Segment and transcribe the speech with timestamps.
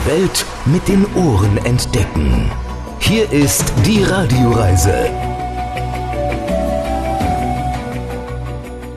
[0.00, 2.50] Die Welt mit den Ohren entdecken.
[3.00, 5.10] Hier ist die Radioreise.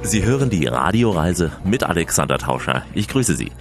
[0.04, 2.84] Sie hören die Radioreise mit Alexander Tauscher.
[2.94, 3.52] Ich grüße Sie.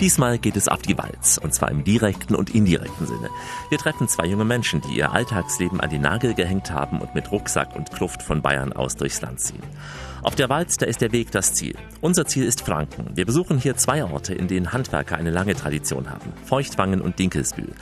[0.00, 3.30] Diesmal geht es auf die Walz, und zwar im direkten und indirekten Sinne.
[3.70, 7.30] Wir treffen zwei junge Menschen, die ihr Alltagsleben an den Nagel gehängt haben und mit
[7.30, 9.62] Rucksack und Kluft von Bayern aus durchs Land ziehen.
[10.22, 11.74] Auf der da ist der Weg das Ziel.
[12.02, 13.10] Unser Ziel ist Franken.
[13.14, 16.32] Wir besuchen hier zwei Orte, in denen Handwerker eine lange Tradition haben.
[16.44, 17.72] Feuchtwangen und Dinkelsbühl.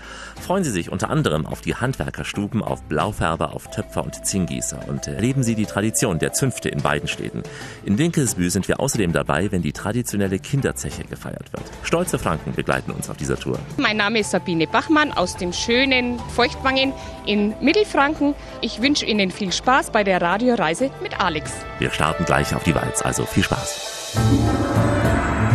[0.41, 5.09] Freuen Sie sich unter anderem auf die Handwerkerstuben, auf Blaufärber, auf Töpfer und Zingießer und
[5.09, 7.43] erleben Sie die Tradition der Zünfte in beiden Städten.
[7.85, 11.65] In Dinkelsbühl sind wir außerdem dabei, wenn die traditionelle Kinderzeche gefeiert wird.
[11.83, 13.59] Stolze Franken begleiten uns auf dieser Tour.
[13.79, 16.93] Mein Name ist Sabine Bachmann aus dem schönen Feuchtwangen
[17.27, 18.35] in Mittelfranken.
[18.61, 21.53] Ich wünsche Ihnen viel Spaß bei der Radioreise mit Alex.
[21.79, 24.19] Wir starten gleich auf die Walz, also viel Spaß.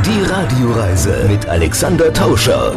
[0.03, 2.75] Die Radioreise mit Alexander Tauscher.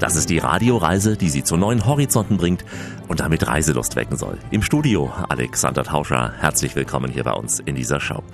[0.00, 2.64] Das ist die Radioreise, die Sie zu neuen Horizonten bringt
[3.06, 4.36] und damit Reiselust wecken soll.
[4.50, 8.24] Im Studio Alexander Tauscher, herzlich willkommen hier bei uns in dieser Show.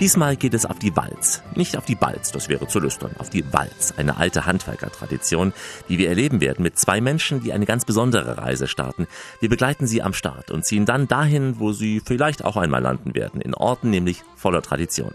[0.00, 1.42] Diesmal geht es auf die Walz.
[1.54, 3.10] Nicht auf die Balz, das wäre zu lüstern.
[3.18, 5.52] Auf die Walz, eine alte Handwerkertradition,
[5.90, 9.06] die wir erleben werden mit zwei Menschen, die eine ganz besondere Reise starten.
[9.40, 13.14] Wir begleiten sie am Start und ziehen dann dahin, wo sie vielleicht auch einmal landen
[13.14, 13.42] werden.
[13.42, 15.12] In Orten nämlich voller Tradition.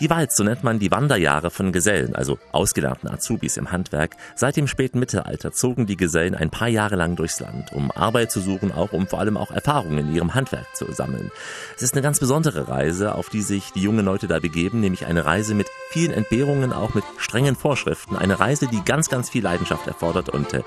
[0.00, 4.16] Die Walz, so nennt man die Wanderjahre von Gesellen, also ausgelernten Azubis im Handwerk.
[4.34, 8.32] Seit dem späten Mittelalter zogen die Gesellen ein paar Jahre lang durchs Land, um Arbeit
[8.32, 11.30] zu suchen, auch um vor allem auch Erfahrungen in ihrem Handwerk zu sammeln.
[11.76, 15.06] Es ist eine ganz besondere Reise, auf die sich die jungen Leute da begeben, nämlich
[15.06, 18.16] eine Reise mit vielen Entbehrungen, auch mit strengen Vorschriften.
[18.16, 20.62] Eine Reise, die ganz, ganz viel Leidenschaft erfordert und äh,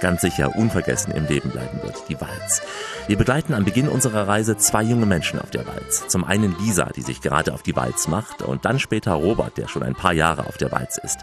[0.00, 2.62] ganz sicher unvergessen im Leben bleiben wird, die Walz.
[3.08, 6.06] Wir begleiten am Beginn unserer Reise zwei junge Menschen auf der Walz.
[6.06, 9.66] Zum einen Lisa, die sich gerade auf die Walz macht und dann später Robert, der
[9.66, 11.20] schon ein paar Jahre auf der Walz ist.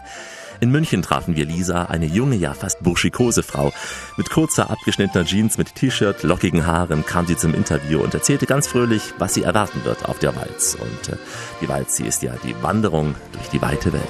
[0.60, 3.72] In München trafen wir Lisa, eine junge, ja fast burschikose Frau.
[4.16, 8.66] Mit kurzer, abgeschnittener Jeans, mit T-Shirt, lockigen Haaren kam sie zum Interview und erzählte ganz
[8.66, 10.76] fröhlich, was sie erwarten wird auf der Walz.
[10.80, 11.18] Und äh,
[11.60, 14.02] die Walz, sie ist ja die Wanderung durch die weite Welt.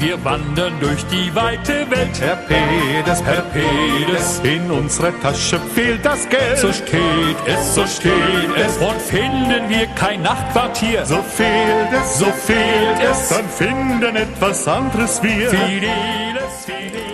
[0.00, 2.20] Wir wandern durch die weite Welt.
[2.20, 6.58] Herr Pedes, Herr Pedes, in unserer Tasche fehlt das Geld.
[6.58, 8.76] So steht es, so steht es.
[8.78, 13.28] Und finden wir kein Nachtquartier, so fehlt es, so fehlt es.
[13.28, 15.48] Dann finden etwas anderes wir.
[15.50, 15.91] Fideles.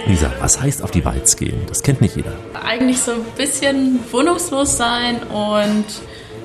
[0.06, 1.60] Lisa, was heißt auf die Walz gehen?
[1.68, 2.32] Das kennt nicht jeder.
[2.66, 5.84] eigentlich so ein bisschen wohnungslos sein und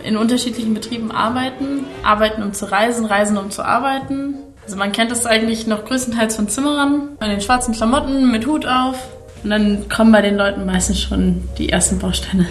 [0.03, 1.85] in unterschiedlichen Betrieben arbeiten.
[2.03, 4.35] Arbeiten, um zu reisen, reisen, um zu arbeiten.
[4.66, 8.65] Also man kennt das eigentlich noch größtenteils von Zimmerern, in den schwarzen Klamotten mit Hut
[8.65, 8.97] auf.
[9.44, 12.47] Und dann kommen bei den Leuten meistens schon die ersten Bausteine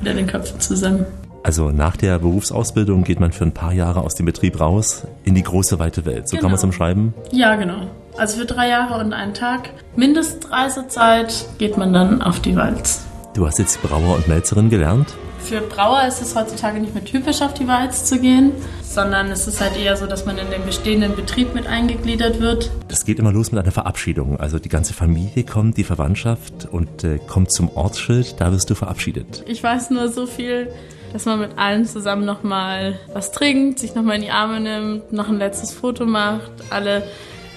[0.00, 1.06] wieder den Köpfen zusammen.
[1.42, 5.34] Also nach der Berufsausbildung geht man für ein paar Jahre aus dem Betrieb raus in
[5.34, 6.28] die große weite Welt.
[6.28, 6.68] So kann man es Genau.
[6.72, 7.14] umschreiben.
[7.32, 7.86] Ja, genau.
[8.16, 13.06] Also für drei Jahre und einen Tag Mindestreisezeit geht man dann auf die Walz.
[13.34, 15.14] Du hast jetzt Brauer und Melzerin gelernt.
[15.40, 19.46] Für Brauer ist es heutzutage nicht mehr typisch, auf die Walz zu gehen, sondern es
[19.46, 22.70] ist halt eher so, dass man in den bestehenden Betrieb mit eingegliedert wird.
[22.88, 24.38] Das geht immer los mit einer Verabschiedung.
[24.38, 28.34] Also die ganze Familie kommt, die Verwandtschaft und äh, kommt zum Ortsschild.
[28.38, 29.44] Da wirst du verabschiedet.
[29.46, 30.68] Ich weiß nur so viel,
[31.12, 35.28] dass man mit allen zusammen nochmal was trinkt, sich nochmal in die Arme nimmt, noch
[35.28, 37.02] ein letztes Foto macht, alle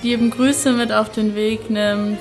[0.04, 2.20] lieben Grüße mit auf den Weg nimmt.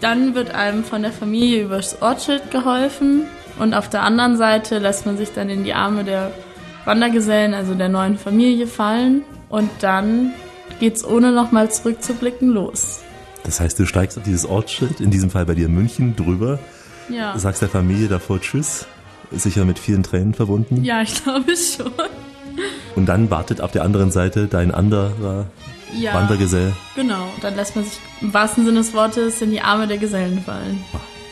[0.00, 3.24] Dann wird einem von der Familie übers Ortsschild geholfen
[3.58, 6.30] und auf der anderen Seite lässt man sich dann in die Arme der
[6.84, 10.32] Wandergesellen, also der neuen Familie, fallen und dann
[10.78, 13.00] geht's ohne nochmal zurückzublicken los.
[13.44, 16.58] Das heißt, du steigst auf dieses Ortsschild, in diesem Fall bei dir in München, drüber,
[17.08, 18.86] Ja, sagst der Familie davor Tschüss,
[19.30, 20.84] sicher mit vielen Tränen verbunden.
[20.84, 21.90] ja ich glaube schon.
[22.94, 25.46] Und dann wartet auf der anderen Seite dein anderer
[25.92, 26.14] Ja.
[26.14, 26.72] Wandergesell.
[26.94, 30.40] Genau, dann lässt man sich im wahrsten Sinne des Wortes in die Arme der Gesellen
[30.40, 30.82] fallen.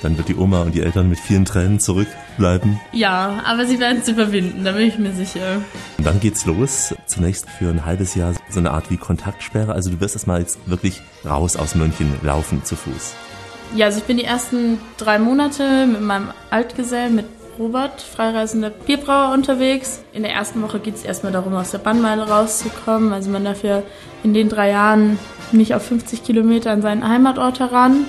[0.03, 2.79] Dann wird die Oma und die Eltern mit vielen Tränen zurückbleiben.
[2.93, 5.63] Ja, aber sie werden es überwinden, da bin ich mir sicher.
[5.97, 6.95] Und dann geht's los.
[7.07, 9.73] Zunächst für ein halbes Jahr so eine Art wie Kontaktsperre.
[9.73, 13.15] Also du wirst erstmal jetzt wirklich raus aus München laufen zu Fuß.
[13.75, 17.25] Ja, also ich bin die ersten drei Monate mit meinem Altgesellen, mit
[17.59, 20.03] Robert, freireisender Bierbrauer, unterwegs.
[20.13, 23.13] In der ersten Woche geht es erstmal darum, aus der Bannmeile rauszukommen.
[23.13, 23.83] Also man darf ja
[24.23, 25.19] in den drei Jahren
[25.53, 28.07] nicht auf 50 Kilometer an seinen Heimatort heran.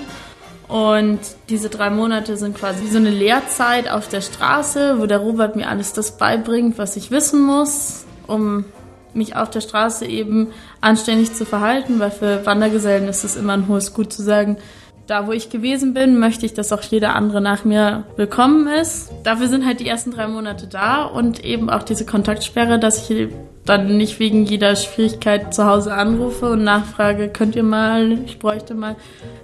[0.67, 1.19] Und
[1.49, 5.55] diese drei Monate sind quasi wie so eine Lehrzeit auf der Straße, wo der Robert
[5.55, 8.65] mir alles das beibringt, was ich wissen muss, um
[9.13, 10.47] mich auf der Straße eben
[10.81, 14.57] anständig zu verhalten, weil für Wandergesellen ist es immer ein hohes Gut zu sagen,
[15.07, 19.11] da, wo ich gewesen bin, möchte ich, dass auch jeder andere nach mir willkommen ist.
[19.23, 23.29] Dafür sind halt die ersten drei Monate da und eben auch diese Kontaktsperre, dass ich
[23.65, 28.73] dann nicht wegen jeder Schwierigkeit zu Hause anrufe und nachfrage, könnt ihr mal, ich bräuchte
[28.73, 28.95] mal,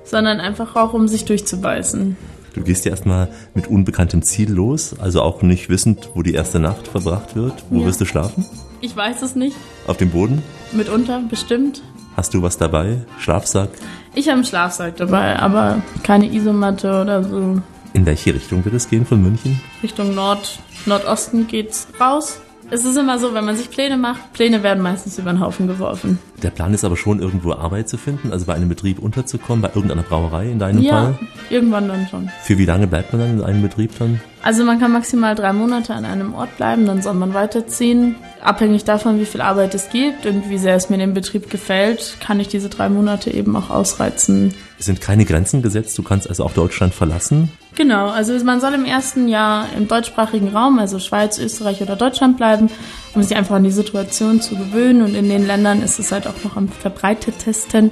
[0.03, 2.17] sondern einfach auch, um sich durchzubeißen.
[2.53, 6.59] Du gehst ja erstmal mit unbekanntem Ziel los, also auch nicht wissend, wo die erste
[6.59, 7.53] Nacht verbracht wird.
[7.69, 7.85] Wo ja.
[7.85, 8.45] wirst du schlafen?
[8.81, 9.55] Ich weiß es nicht.
[9.87, 10.43] Auf dem Boden?
[10.73, 11.81] Mitunter, bestimmt.
[12.17, 12.97] Hast du was dabei?
[13.19, 13.69] Schlafsack?
[14.13, 17.61] Ich habe einen Schlafsack dabei, aber keine Isomatte oder so.
[17.93, 19.61] In welche Richtung wird es gehen von München?
[19.81, 22.41] Richtung Nord, Nordosten geht's raus.
[22.73, 25.67] Es ist immer so, wenn man sich Pläne macht, Pläne werden meistens über den Haufen
[25.67, 26.19] geworfen.
[26.41, 29.67] Der Plan ist aber schon, irgendwo Arbeit zu finden, also bei einem Betrieb unterzukommen, bei
[29.75, 31.19] irgendeiner Brauerei in deinem ja, Fall?
[31.19, 31.27] Ja,
[31.57, 32.31] irgendwann dann schon.
[32.43, 34.21] Für wie lange bleibt man dann in einem Betrieb dann?
[34.41, 38.15] Also man kann maximal drei Monate an einem Ort bleiben, dann soll man weiterziehen.
[38.41, 41.49] Abhängig davon, wie viel Arbeit es gibt und wie sehr es mir in dem Betrieb
[41.49, 44.53] gefällt, kann ich diese drei Monate eben auch ausreizen.
[44.81, 47.51] Es sind keine Grenzen gesetzt, du kannst also auch Deutschland verlassen?
[47.75, 52.37] Genau, also man soll im ersten Jahr im deutschsprachigen Raum, also Schweiz, Österreich oder Deutschland
[52.37, 52.67] bleiben,
[53.13, 55.03] um sich einfach an die Situation zu gewöhnen.
[55.03, 57.91] Und in den Ländern ist es halt auch noch am verbreitetsten,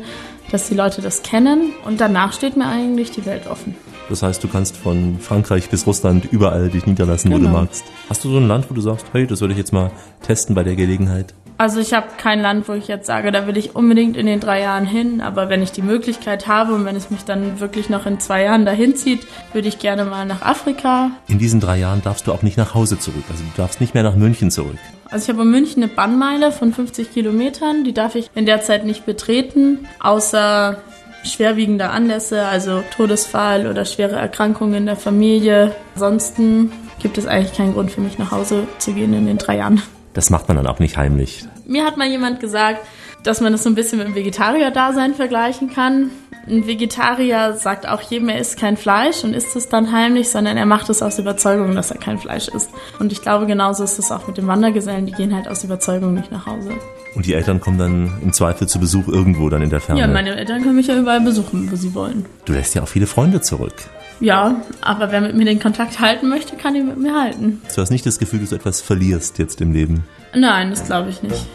[0.50, 1.74] dass die Leute das kennen.
[1.86, 3.76] Und danach steht mir eigentlich die Welt offen.
[4.10, 7.36] Das heißt, du kannst von Frankreich bis Russland überall dich niederlassen, genau.
[7.36, 7.62] wo du genau.
[7.66, 7.84] magst.
[8.10, 9.92] Hast du so ein Land, wo du sagst, hey, das würde ich jetzt mal
[10.24, 11.36] testen bei der Gelegenheit?
[11.60, 14.40] Also ich habe kein Land, wo ich jetzt sage, da will ich unbedingt in den
[14.40, 15.20] drei Jahren hin.
[15.20, 18.44] Aber wenn ich die Möglichkeit habe und wenn es mich dann wirklich noch in zwei
[18.44, 21.12] Jahren dahin zieht, würde ich gerne mal nach Afrika.
[21.28, 23.26] In diesen drei Jahren darfst du auch nicht nach Hause zurück.
[23.30, 24.78] Also du darfst nicht mehr nach München zurück.
[25.12, 27.84] Also ich habe in München eine Bannmeile von 50 Kilometern.
[27.84, 30.78] Die darf ich in der Zeit nicht betreten, außer
[31.26, 35.76] schwerwiegende Anlässe, also Todesfall oder schwere Erkrankungen in der Familie.
[35.96, 36.72] Ansonsten
[37.02, 39.82] gibt es eigentlich keinen Grund für mich nach Hause zu gehen in den drei Jahren.
[40.14, 41.46] Das macht man dann auch nicht heimlich.
[41.66, 42.80] Mir hat mal jemand gesagt,
[43.24, 46.12] dass man das so ein bisschen mit dem Vegetarier-Dasein vergleichen kann.
[46.48, 50.58] Ein Vegetarier sagt auch jedem, er isst kein Fleisch und isst es dann heimlich, sondern
[50.58, 52.72] er macht es aus Überzeugung, dass er kein Fleisch isst.
[52.98, 56.14] Und ich glaube, genauso ist es auch mit den Wandergesellen, die gehen halt aus Überzeugung
[56.14, 56.72] nicht nach Hause.
[57.14, 60.00] Und die Eltern kommen dann im Zweifel zu Besuch irgendwo dann in der Ferne?
[60.00, 62.26] Ja, meine Eltern können mich ja überall besuchen, wo sie wollen.
[62.46, 63.74] Du lässt ja auch viele Freunde zurück.
[64.20, 67.62] Ja, aber wer mit mir den Kontakt halten möchte, kann ihn mit mir halten.
[67.74, 70.04] Du hast nicht das Gefühl, dass du etwas verlierst jetzt im Leben?
[70.36, 71.46] Nein, das glaube ich nicht.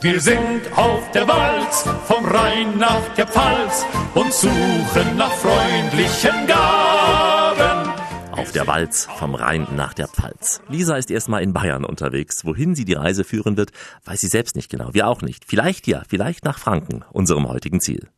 [0.00, 7.92] Wir sind auf der Walz, vom Rhein nach der Pfalz und suchen nach freundlichen Gaben.
[8.32, 10.60] Auf der Walz vom Rhein nach der Pfalz.
[10.68, 12.44] Lisa ist erstmal in Bayern unterwegs.
[12.44, 13.72] Wohin sie die Reise führen wird,
[14.04, 14.90] weiß sie selbst nicht genau.
[14.92, 15.44] Wir auch nicht.
[15.46, 18.08] Vielleicht ja, vielleicht nach Franken, unserem heutigen Ziel.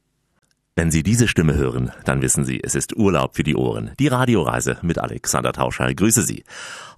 [0.76, 3.92] Wenn Sie diese Stimme hören, dann wissen Sie, es ist Urlaub für die Ohren.
[4.00, 5.94] Die Radioreise mit Alexander Tauscher.
[5.94, 6.42] Grüße Sie.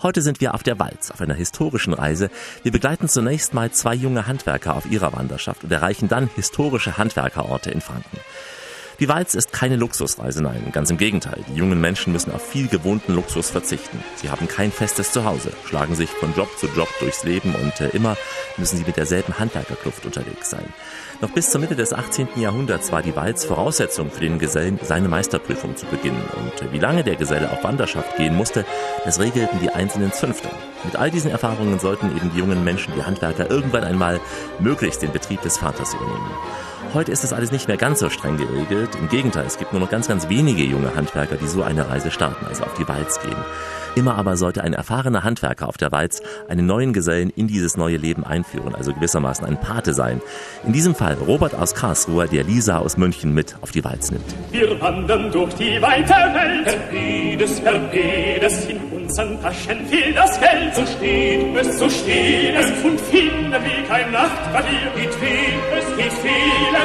[0.01, 2.31] Heute sind wir auf der Walz, auf einer historischen Reise.
[2.63, 7.71] Wir begleiten zunächst mal zwei junge Handwerker auf ihrer Wanderschaft und erreichen dann historische Handwerkerorte
[7.71, 8.19] in Franken.
[8.99, 11.45] Die Walz ist keine Luxusreise, nein, ganz im Gegenteil.
[11.51, 14.03] Die jungen Menschen müssen auf viel gewohnten Luxus verzichten.
[14.15, 17.91] Sie haben kein festes Zuhause, schlagen sich von Job zu Job durchs Leben und äh,
[17.91, 18.17] immer
[18.57, 20.73] müssen sie mit derselben Handwerkerkluft unterwegs sein.
[21.23, 22.29] Noch bis zur Mitte des 18.
[22.37, 26.23] Jahrhunderts war die Walz Voraussetzung für den Gesellen, seine Meisterprüfung zu beginnen.
[26.37, 28.67] Und wie lange der Geselle auf Wanderschaft gehen musste,
[29.07, 30.51] das regelten die einzelnen Zünfte.
[30.85, 34.21] Mit all diesen Erfahrungen sollten eben die jungen Menschen, die Handwerker, irgendwann einmal
[34.59, 36.31] möglichst den Betrieb des Vaters übernehmen.
[36.95, 38.91] Heute ist das alles nicht mehr ganz so streng geregelt.
[38.99, 42.11] Im Gegenteil, es gibt nur noch ganz, ganz wenige junge Handwerker, die so eine Reise
[42.11, 43.37] starten, also auf die Walz gehen.
[43.97, 47.97] Immer aber sollte ein erfahrener Handwerker auf der Walz einen neuen Gesellen in dieses neue
[47.97, 50.21] Leben einführen, also gewissermaßen ein Pate sein.
[50.67, 54.27] In diesem Fall Robert aus Karlsruhe, der Lisa aus München mit auf die Walz nimmt.
[54.53, 60.75] Wir wandern durch die weite Welt, Perpedes, Perpedes, in unseren Taschen fehlt das Geld.
[60.75, 64.91] So steht es, so steht es, und finden wir kein Nachtquartier.
[64.95, 66.76] Geht viel, es geht vieles,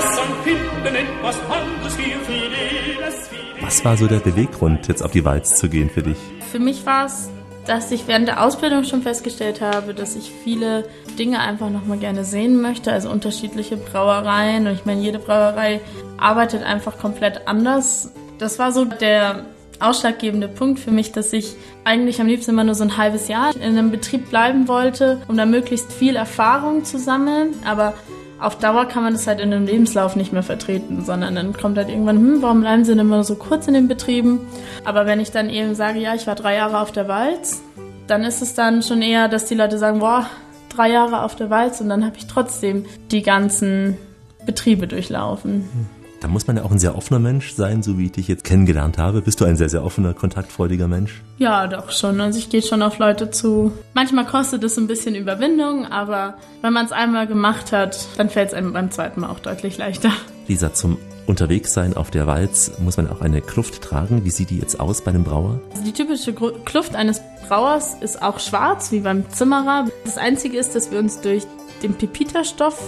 [3.71, 6.17] Was war so der Beweggrund, jetzt auf die Walz zu gehen für dich?
[6.51, 7.29] Für mich war es,
[7.65, 10.83] dass ich während der Ausbildung schon festgestellt habe, dass ich viele
[11.17, 14.67] Dinge einfach nochmal gerne sehen möchte, also unterschiedliche Brauereien.
[14.67, 15.79] Und ich meine, jede Brauerei
[16.17, 18.11] arbeitet einfach komplett anders.
[18.39, 19.45] Das war so der
[19.79, 23.55] ausschlaggebende Punkt für mich, dass ich eigentlich am liebsten immer nur so ein halbes Jahr
[23.55, 27.53] in einem Betrieb bleiben wollte, um da möglichst viel Erfahrung zu sammeln.
[27.65, 27.93] Aber
[28.41, 31.77] auf Dauer kann man das halt in einem Lebenslauf nicht mehr vertreten, sondern dann kommt
[31.77, 34.39] halt irgendwann, hm, warum bleiben sie denn immer so kurz in den Betrieben?
[34.83, 37.61] Aber wenn ich dann eben sage, ja, ich war drei Jahre auf der Walz,
[38.07, 40.25] dann ist es dann schon eher, dass die Leute sagen, boah,
[40.69, 43.97] drei Jahre auf der Walz und dann habe ich trotzdem die ganzen
[44.45, 45.69] Betriebe durchlaufen.
[45.71, 46.00] Hm.
[46.21, 48.43] Da muss man ja auch ein sehr offener Mensch sein, so wie ich dich jetzt
[48.43, 49.23] kennengelernt habe.
[49.23, 51.23] Bist du ein sehr, sehr offener, kontaktfreudiger Mensch?
[51.39, 52.21] Ja, doch schon.
[52.21, 53.71] Also ich gehe schon auf Leute zu.
[53.95, 58.49] Manchmal kostet es ein bisschen Überwindung, aber wenn man es einmal gemacht hat, dann fällt
[58.49, 60.11] es einem beim zweiten Mal auch deutlich leichter.
[60.47, 64.23] Lisa, zum unterwegs sein auf der Walz, muss man auch eine Kluft tragen.
[64.23, 65.59] Wie sieht die jetzt aus bei einem Brauer?
[65.71, 69.87] Also die typische Kluft eines Brauers ist auch schwarz, wie beim Zimmerer.
[70.05, 71.47] Das Einzige ist, dass wir uns durch
[71.81, 72.79] den Pepita-Stoff,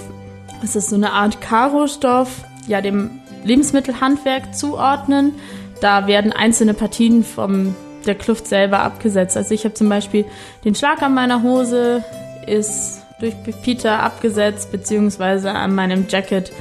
[0.61, 2.29] das ist so eine Art Karo-Stoff,
[2.67, 3.09] ja, dem
[3.43, 5.33] Lebensmittelhandwerk zuordnen.
[5.81, 9.37] Da werden einzelne Partien vom der Kluft selber abgesetzt.
[9.37, 10.25] Also ich habe zum Beispiel
[10.65, 12.03] den Schlag an meiner Hose
[12.47, 16.51] ist durch Pepita abgesetzt, beziehungsweise an meinem Jacket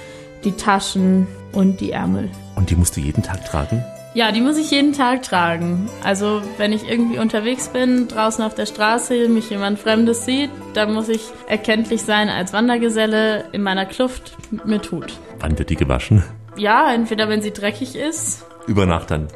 [0.45, 2.31] die Taschen und die Ärmel.
[2.55, 3.85] Und die musst du jeden Tag tragen?
[4.15, 5.89] Ja, die muss ich jeden Tag tragen.
[6.05, 10.93] Also wenn ich irgendwie unterwegs bin, draußen auf der Straße, mich jemand Fremdes sieht, dann
[10.93, 14.37] muss ich erkenntlich sein als Wandergeselle in meiner Kluft
[14.67, 15.15] mit Hut.
[15.41, 16.23] Wann wird die gewaschen?
[16.57, 18.45] Ja, entweder wenn sie dreckig ist.
[18.67, 19.29] Über Nacht dann.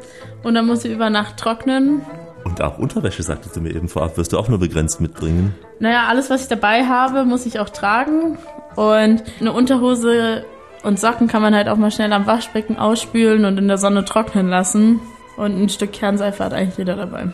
[0.42, 2.02] Und dann muss sie über Nacht trocknen.
[2.44, 5.54] Und auch Unterwäsche, sagtest du mir eben vorab, wirst du auch nur begrenzt mitbringen.
[5.80, 8.38] Naja, alles, was ich dabei habe, muss ich auch tragen.
[8.76, 10.44] Und eine Unterhose
[10.84, 14.04] und Socken kann man halt auch mal schnell am Waschbecken ausspülen und in der Sonne
[14.04, 15.00] trocknen lassen.
[15.36, 17.28] Und ein Stück Kernseife hat eigentlich jeder dabei.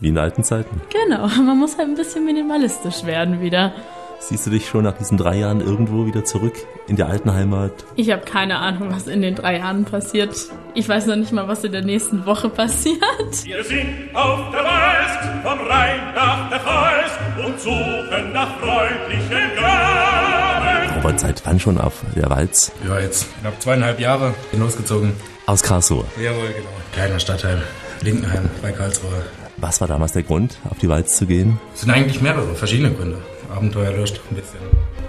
[0.00, 0.80] Wie in alten Zeiten.
[0.90, 3.72] Genau, man muss halt ein bisschen minimalistisch werden wieder.
[4.18, 6.54] Siehst du dich schon nach diesen drei Jahren irgendwo wieder zurück
[6.88, 7.72] in der alten Heimat?
[7.94, 10.34] Ich habe keine Ahnung, was in den drei Jahren passiert.
[10.74, 13.00] Ich weiß noch nicht mal, was in der nächsten Woche passiert.
[13.44, 20.96] Wir sind auf der Weist, vom Rhein nach der Feist und suchen nach freundlichen Gaben.
[20.96, 22.72] Robert, seit wann schon auf der Walz?
[22.86, 25.12] Ja, jetzt knapp zweieinhalb Jahre losgezogen.
[25.46, 26.04] Aus Karlsruhe?
[26.20, 26.68] Jawohl, genau.
[26.92, 27.62] Kleiner Stadtteil,
[28.02, 29.22] Linkenheim bei Karlsruhe.
[29.58, 31.60] Was war damals der Grund, auf die Walz zu gehen?
[31.74, 33.18] Es sind eigentlich mehrere, verschiedene Gründe.
[33.56, 34.60] Abenteuerlust, ein bisschen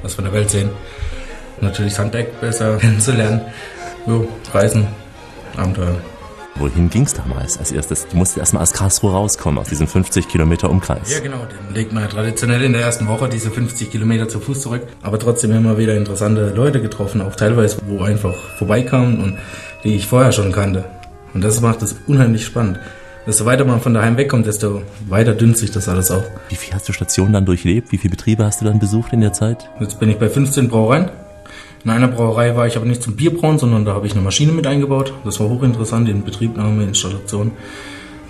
[0.01, 0.69] was von der Welt sehen.
[1.61, 3.41] Natürlich das Handwerk besser kennenzulernen.
[4.05, 4.87] Jo, Reisen,
[5.57, 5.95] Abenteuer.
[6.59, 8.07] Wohin ging es damals als erstes?
[8.07, 11.11] Du musst erstmal aus Karlsruhe rauskommen, aus diesem 50 Kilometer Umkreis.
[11.11, 11.45] Ja, genau.
[11.45, 14.81] Den legt man ja traditionell in der ersten Woche diese 50 Kilometer zu Fuß zurück.
[15.03, 19.37] Aber trotzdem immer wieder interessante Leute getroffen, auch teilweise, wo einfach vorbeikamen und
[19.83, 20.85] die ich vorher schon kannte.
[21.35, 22.79] Und das macht es unheimlich spannend.
[23.27, 26.23] Desto weiter man von daheim wegkommt, desto weiter dünnt sich das alles auf.
[26.47, 27.91] Wie viel hast du Stationen dann durchlebt?
[27.91, 29.69] Wie viele Betriebe hast du dann besucht in der Zeit?
[29.81, 31.09] Jetzt bin ich bei 15 Brauereien.
[31.83, 34.53] In einer Brauerei war ich aber nicht zum Bierbrauen, sondern da habe ich eine Maschine
[34.53, 35.13] mit eingebaut.
[35.25, 37.51] Das war hochinteressant, in Betriebnahme, Installation.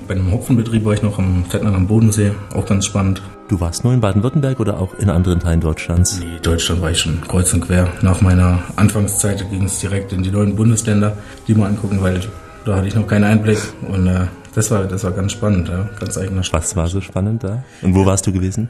[0.08, 3.22] Bei einem Hopfenbetrieb war ich noch am Fettnang am Bodensee, auch ganz spannend.
[3.50, 6.22] Du warst nur in Baden-Württemberg oder auch in anderen Teilen Deutschlands?
[6.22, 7.88] Nee, Deutschland war ich schon kreuz und quer.
[8.02, 11.16] Nach meiner Anfangszeit ging es direkt in die neuen Bundesländer,
[11.48, 12.20] die mal angucken, weil
[12.66, 13.60] da hatte ich noch keinen Einblick.
[13.88, 14.26] Und äh,
[14.58, 15.88] das war, das war ganz spannend, ja.
[16.00, 16.64] ganz eigener Spaß.
[16.64, 17.64] Was war so spannend da?
[17.84, 18.70] Und wo warst du gewesen?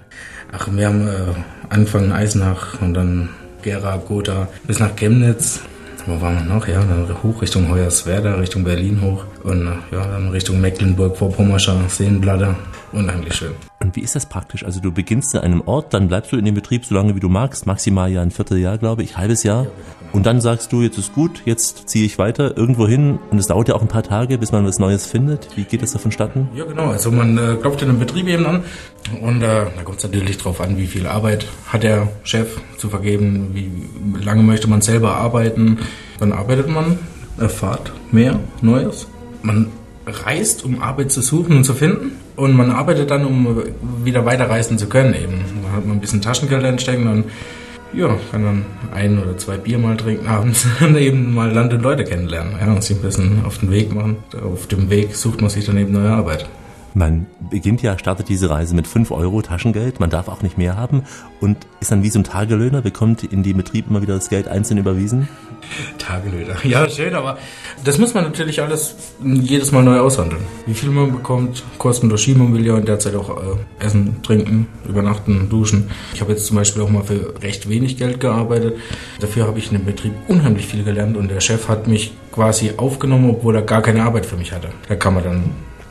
[0.52, 1.14] Ach, wir haben äh,
[1.70, 3.30] angefangen in Eisenach und dann
[3.62, 5.62] Gera, Gotha bis nach Chemnitz.
[6.06, 6.68] Wo waren wir noch?
[6.68, 11.80] Ja, dann hoch Richtung Hoyerswerda, Richtung Berlin hoch und äh, ja, dann Richtung Mecklenburg, Vorpommerscher,
[11.88, 12.56] Seenblatter.
[12.92, 13.54] Unheimlich schön.
[13.80, 14.66] Und wie ist das praktisch?
[14.66, 17.22] Also du beginnst an einem Ort, dann bleibst du in dem Betrieb so lange wie
[17.22, 19.68] du magst, maximal ja ein Vierteljahr, glaube ich, halbes Jahr.
[20.14, 23.48] Und dann sagst du, jetzt ist gut, jetzt ziehe ich weiter irgendwo hin und es
[23.48, 25.50] dauert ja auch ein paar Tage, bis man was Neues findet.
[25.56, 26.50] Wie geht das da vonstatten?
[26.56, 26.90] Ja, genau.
[26.90, 28.64] Also man äh, klopft in einem Betrieb eben an
[29.22, 32.90] und äh, da kommt es natürlich drauf an, wie viel Arbeit hat der Chef zu
[32.90, 35.80] vergeben, wie lange möchte man selber arbeiten.
[36.20, 37.00] Dann arbeitet man,
[37.38, 39.08] erfahrt mehr Neues.
[39.44, 39.68] Man
[40.06, 42.12] reist, um Arbeit zu suchen und zu finden.
[42.36, 43.64] Und man arbeitet dann, um
[44.04, 45.44] wieder weiterreisen zu können eben.
[45.64, 47.26] Da hat man ein bisschen Taschengeld einstecken und
[47.94, 51.82] ja, kann dann ein oder zwei Bier mal trinken abends und eben mal Land und
[51.82, 52.54] Leute kennenlernen.
[52.60, 54.18] Ja, und sich ein bisschen auf den Weg machen.
[54.44, 56.48] Auf dem Weg sucht man sich dann eben neue Arbeit.
[56.98, 60.78] Man beginnt ja, startet diese Reise mit 5 Euro Taschengeld, man darf auch nicht mehr
[60.78, 61.04] haben
[61.40, 64.48] und ist dann wie so ein Tagelöhner, bekommt in die Betrieb immer wieder das Geld
[64.48, 65.28] einzeln überwiesen.
[66.00, 67.38] Tagelöhner, ja schön, aber
[67.84, 70.42] das muss man natürlich alles jedes Mal neu aushandeln.
[70.66, 75.92] Wie viel man bekommt, Kosten durch Skimobiliar und derzeit auch äh, Essen, Trinken, Übernachten, Duschen.
[76.16, 78.76] Ich habe jetzt zum Beispiel auch mal für recht wenig Geld gearbeitet.
[79.20, 82.72] Dafür habe ich in dem Betrieb unheimlich viel gelernt und der Chef hat mich quasi
[82.78, 84.70] aufgenommen, obwohl er gar keine Arbeit für mich hatte.
[84.90, 85.44] Da kann man dann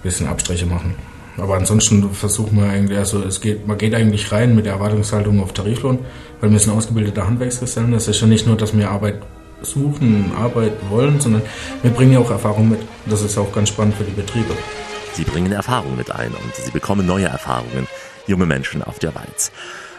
[0.07, 0.95] bisschen Abstriche machen.
[1.39, 5.43] Aber ansonsten versuchen wir eigentlich, also es geht, man geht eigentlich rein mit der Erwartungshaltung
[5.43, 5.99] auf Tariflohn,
[6.41, 7.93] weil wir sind ausgebildete Handwerksgesellen.
[7.93, 9.21] Das ist ja nicht nur, dass wir Arbeit
[9.61, 11.43] suchen, Arbeit wollen, sondern
[11.83, 12.81] wir bringen ja auch Erfahrung mit.
[13.07, 14.55] Das ist auch ganz spannend für die Betriebe.
[15.13, 17.87] Sie bringen Erfahrung mit ein und sie bekommen neue Erfahrungen.
[18.27, 19.53] Junge Menschen auf der Walz.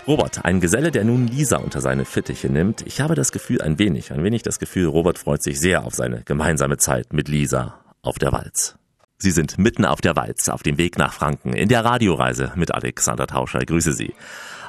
[0.08, 2.82] Robert, ein Geselle, der nun Lisa unter seine Fittiche nimmt.
[2.86, 5.96] Ich habe das Gefühl, ein wenig, ein wenig das Gefühl, Robert freut sich sehr auf
[5.96, 8.76] seine gemeinsame Zeit mit Lisa auf der Walz.
[9.20, 12.72] Sie sind mitten auf der Walz, auf dem Weg nach Franken, in der Radioreise mit
[12.74, 13.62] Alexander Tauscher.
[13.62, 14.14] Ich grüße Sie.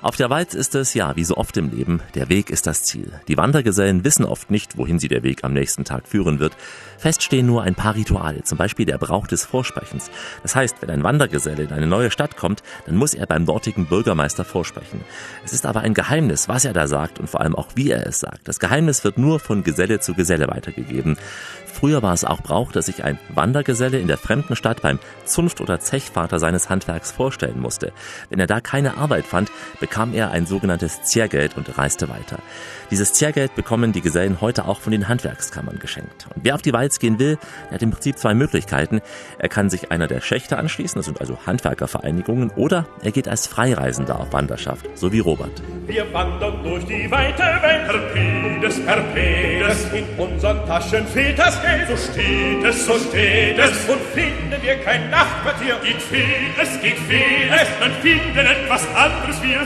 [0.01, 2.85] Auf der Walz ist es, ja, wie so oft im Leben, der Weg ist das
[2.85, 3.13] Ziel.
[3.27, 6.57] Die Wandergesellen wissen oft nicht, wohin sie der Weg am nächsten Tag führen wird.
[6.99, 10.11] Fest stehen nur ein paar Rituale, zum Beispiel der Brauch des Vorsprechens.
[10.43, 13.87] Das heißt, wenn ein Wandergeselle in eine neue Stadt kommt, dann muss er beim dortigen
[13.87, 15.01] Bürgermeister vorsprechen.
[15.45, 18.07] Es ist aber ein Geheimnis, was er da sagt und vor allem auch wie er
[18.07, 18.47] es sagt.
[18.47, 21.17] Das Geheimnis wird nur von Geselle zu Geselle weitergegeben.
[21.67, 25.61] Früher war es auch Brauch, dass sich ein Wandergeselle in der fremden Stadt beim Zunft-
[25.61, 27.93] oder Zechvater seines Handwerks vorstellen musste.
[28.31, 29.53] Wenn er da keine Arbeit fand,
[29.89, 32.39] bekam er ein sogenanntes Ziergeld und reiste weiter.
[32.91, 36.27] Dieses Ziergeld bekommen die Gesellen heute auch von den Handwerkskammern geschenkt.
[36.35, 39.01] Und wer auf die Walz gehen will, der hat im Prinzip zwei Möglichkeiten.
[39.39, 43.47] Er kann sich einer der Schächte anschließen, das sind also Handwerkervereinigungen, oder er geht als
[43.47, 45.63] Freireisender auf Wanderschaft, so wie Robert.
[45.87, 51.89] Wir wandern durch die weite Welt, Perpedes, Perpedes, in unseren Taschen fehlt das Geld.
[51.89, 55.77] So steht es, so steht es, und finden wir kein Nachtquartier.
[55.83, 56.19] Geht viel,
[56.83, 57.49] geht viel,
[57.81, 59.61] dann finden etwas anderes wir.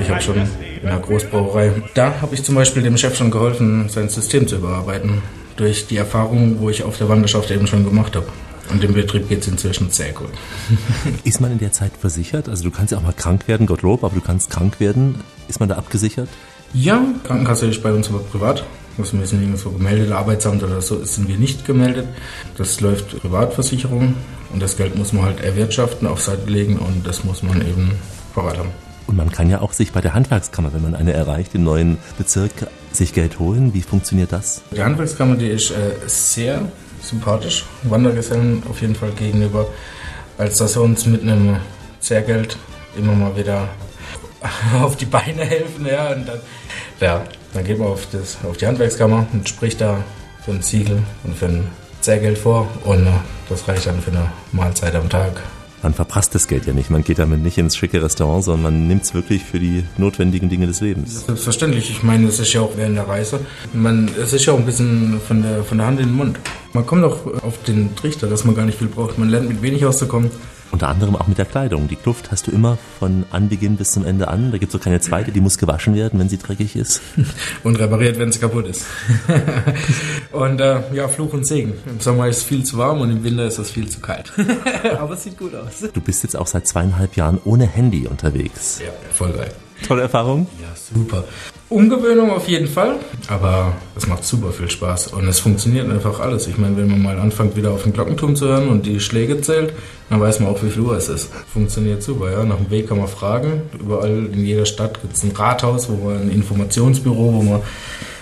[0.00, 1.72] Ich habe schon in der Großbrauerei.
[1.94, 5.22] Da habe ich zum Beispiel dem Chef schon geholfen, sein System zu überarbeiten.
[5.56, 8.26] Durch die Erfahrungen, wo ich auf der Wanderschaft eben schon gemacht habe.
[8.70, 10.30] Und dem Betrieb geht es inzwischen sehr gut.
[11.24, 12.48] Ist man in der Zeit versichert?
[12.48, 15.20] Also du kannst ja auch mal krank werden, Gottlob, aber du kannst krank werden.
[15.48, 16.28] Ist man da abgesichert?
[16.74, 18.64] Ja, Krankenkasse ist bei uns aber privat.
[18.98, 22.08] Also wir sind nirgendwo gemeldet, Arbeitsamt oder so sind wir nicht gemeldet.
[22.56, 24.16] Das läuft Privatversicherung
[24.52, 27.92] und das Geld muss man halt erwirtschaften, auf Seite legen und das muss man eben
[28.34, 28.70] parat haben.
[29.06, 31.96] Und man kann ja auch sich bei der Handwerkskammer, wenn man eine erreicht, im neuen
[32.18, 32.52] Bezirk,
[32.92, 33.72] sich Geld holen.
[33.72, 34.62] Wie funktioniert das?
[34.74, 36.60] Die Handwerkskammer, die ist äh, sehr
[37.00, 39.66] sympathisch, Wandergesellen auf jeden Fall gegenüber,
[40.36, 41.56] als dass sie uns mit einem
[42.00, 42.58] Zehrgeld
[42.96, 43.68] immer mal wieder
[44.80, 45.86] auf die Beine helfen.
[45.86, 46.40] Ja, und dann,
[47.00, 50.02] ja, dann geht man auf, das, auf die Handwerkskammer und spricht da
[50.44, 51.68] für ein Ziegel und für ein
[52.00, 53.10] Zehrgeld vor und äh,
[53.48, 55.42] das reicht dann für eine Mahlzeit am Tag.
[55.82, 56.90] Man verprasst das Geld ja nicht.
[56.90, 60.48] Man geht damit nicht ins schicke Restaurant, sondern man nimmt es wirklich für die notwendigen
[60.48, 61.24] Dinge des Lebens.
[61.26, 61.90] Selbstverständlich.
[61.90, 63.40] Ich meine, es ist ja auch während der Reise.
[63.72, 66.40] Man, es ist ja auch ein bisschen von der, von der Hand in den Mund.
[66.72, 69.18] Man kommt auch auf den Trichter, dass man gar nicht viel braucht.
[69.18, 70.32] Man lernt mit wenig auszukommen.
[70.70, 71.88] Unter anderem auch mit der Kleidung.
[71.88, 74.50] Die Kluft hast du immer von Anbeginn bis zum Ende an.
[74.52, 77.00] Da gibt es so keine zweite, die muss gewaschen werden, wenn sie dreckig ist.
[77.62, 78.84] Und repariert, wenn sie kaputt ist.
[80.32, 81.74] und äh, ja, Fluch und Segen.
[81.86, 84.32] Im Sommer ist es viel zu warm und im Winter ist es viel zu kalt.
[84.98, 85.88] Aber es sieht gut aus.
[85.92, 88.80] Du bist jetzt auch seit zweieinhalb Jahren ohne Handy unterwegs.
[88.84, 89.52] Ja, voll geil.
[89.86, 90.46] Tolle Erfahrung?
[90.60, 91.24] Ja, super.
[91.68, 92.96] Umgewöhnung auf jeden Fall,
[93.28, 96.46] aber es macht super viel Spaß und es funktioniert einfach alles.
[96.46, 99.40] Ich meine, wenn man mal anfängt, wieder auf den Glockenturm zu hören und die Schläge
[99.42, 99.74] zählt,
[100.08, 101.30] dann weiß man auch, wie viel Uhr es ist.
[101.52, 102.44] Funktioniert super, ja.
[102.44, 103.62] Nach dem Weg kann man fragen.
[103.78, 107.60] Überall in jeder Stadt gibt es ein Rathaus, wo man ein Informationsbüro, wo man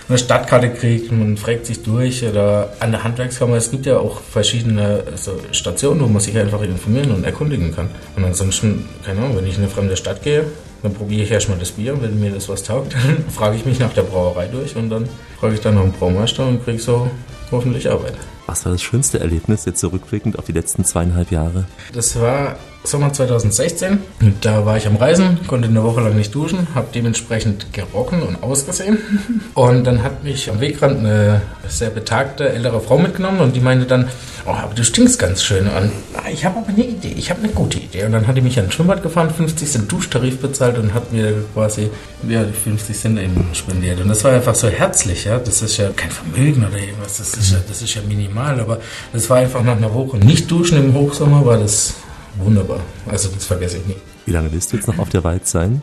[0.09, 3.57] eine Stadtkarte kriegt, man fragt sich durch oder an der Handwerkskammer.
[3.57, 7.89] Es gibt ja auch verschiedene also Stationen, wo man sich einfach informieren und erkundigen kann.
[8.15, 10.45] Und ansonsten, keine Ahnung, wenn ich in eine fremde Stadt gehe,
[10.83, 13.79] dann probiere ich erstmal das Bier, wenn mir das was taugt, dann frage ich mich
[13.79, 15.07] nach der Brauerei durch und dann
[15.39, 17.09] frage ich dann noch einen Braumeister und kriege so
[17.51, 18.15] hoffentlich Arbeit.
[18.45, 21.65] Was war das schönste Erlebnis jetzt zurückblickend auf die letzten zweieinhalb Jahre?
[21.93, 23.99] Das war Sommer 2016.
[24.41, 28.41] Da war ich am Reisen, konnte eine Woche lang nicht duschen, habe dementsprechend gerochen und
[28.41, 28.97] ausgesehen.
[29.53, 33.85] Und dann hat mich am Wegrand eine sehr betagte ältere Frau mitgenommen und die meinte
[33.85, 34.07] dann,
[34.45, 35.67] oh, aber du stinkst ganz schön.
[35.67, 35.91] Und
[36.31, 38.05] ich habe aber eine Idee, ich habe eine gute Idee.
[38.05, 41.11] Und dann hat die mich an ein Schwimmbad gefahren, 50 Cent Duschtarif bezahlt und hat
[41.11, 41.89] mir quasi
[42.27, 43.99] ja, 50 Cent eben spendiert.
[43.99, 45.39] Und das war einfach so herzlich, ja.
[45.39, 48.79] Das ist ja kein Vermögen oder irgendwas, das ist ja, das ist ja minimal, aber
[49.11, 51.95] das war einfach nach einer Woche nicht duschen im Hochsommer, war das
[52.39, 52.79] wunderbar.
[53.05, 53.99] Also das vergesse ich nicht.
[54.25, 55.81] Wie lange willst du jetzt noch auf der Walz sein?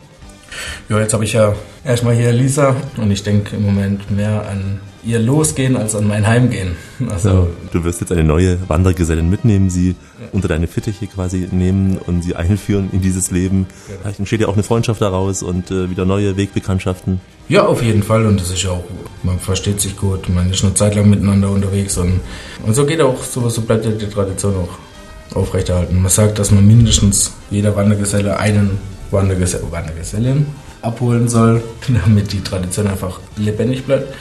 [0.89, 4.79] Ja, jetzt habe ich ja erstmal hier Lisa und ich denke im Moment mehr an
[5.05, 6.75] ihr Losgehen als an mein Heimgehen.
[7.09, 9.95] Also ja, du wirst jetzt eine neue Wandergesellin mitnehmen, sie ja.
[10.31, 13.67] unter deine Fittiche quasi nehmen und sie einführen in dieses Leben.
[14.01, 17.21] Vielleicht entsteht ja auch eine Freundschaft daraus und äh, wieder neue Wegbekanntschaften.
[17.47, 18.83] Ja, auf jeden Fall und das ist ja auch,
[19.21, 22.21] man versteht sich gut, man ist eine Zeit lang miteinander unterwegs und,
[22.65, 24.84] und so geht auch, so, so bleibt ja die Tradition auch
[25.33, 26.01] aufrechterhalten.
[26.01, 28.77] Man sagt, dass man mindestens jeder Wandergeselle einen
[29.11, 30.45] Wandergeselle, Wandergesellin
[30.81, 34.13] abholen soll, damit die Tradition einfach lebendig bleibt.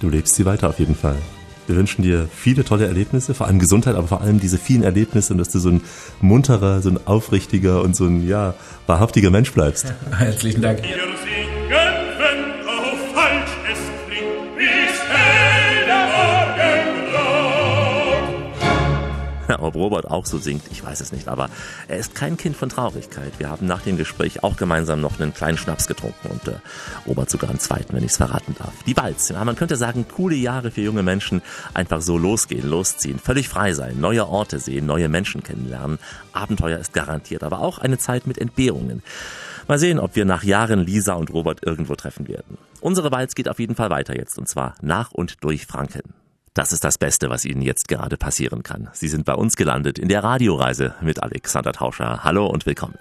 [0.00, 1.16] Du lebst sie weiter auf jeden Fall.
[1.68, 5.32] Wir wünschen dir viele tolle Erlebnisse, vor allem Gesundheit, aber vor allem diese vielen Erlebnisse
[5.32, 5.80] und dass du so ein
[6.20, 8.54] munterer, so ein aufrichtiger und so ein, ja,
[8.86, 9.94] wahrhaftiger Mensch bleibst.
[10.10, 10.80] Herzlichen Dank.
[19.60, 21.48] Ob Robert auch so singt, ich weiß es nicht, aber
[21.88, 23.32] er ist kein Kind von Traurigkeit.
[23.38, 26.56] Wir haben nach dem Gespräch auch gemeinsam noch einen kleinen Schnaps getrunken und äh,
[27.06, 28.72] Robert sogar einen zweiten, wenn ich es verraten darf.
[28.86, 31.42] Die Walz, ja, man könnte sagen, coole Jahre für junge Menschen,
[31.74, 35.98] einfach so losgehen, losziehen, völlig frei sein, neue Orte sehen, neue Menschen kennenlernen.
[36.32, 39.02] Abenteuer ist garantiert, aber auch eine Zeit mit Entbehrungen.
[39.68, 42.58] Mal sehen, ob wir nach Jahren Lisa und Robert irgendwo treffen werden.
[42.80, 46.21] Unsere Walz geht auf jeden Fall weiter jetzt und zwar nach und durch Franken.
[46.54, 48.90] Das ist das Beste, was Ihnen jetzt gerade passieren kann.
[48.92, 52.24] Sie sind bei uns gelandet in der Radioreise mit Alexander Tauscher.
[52.24, 52.98] Hallo und willkommen.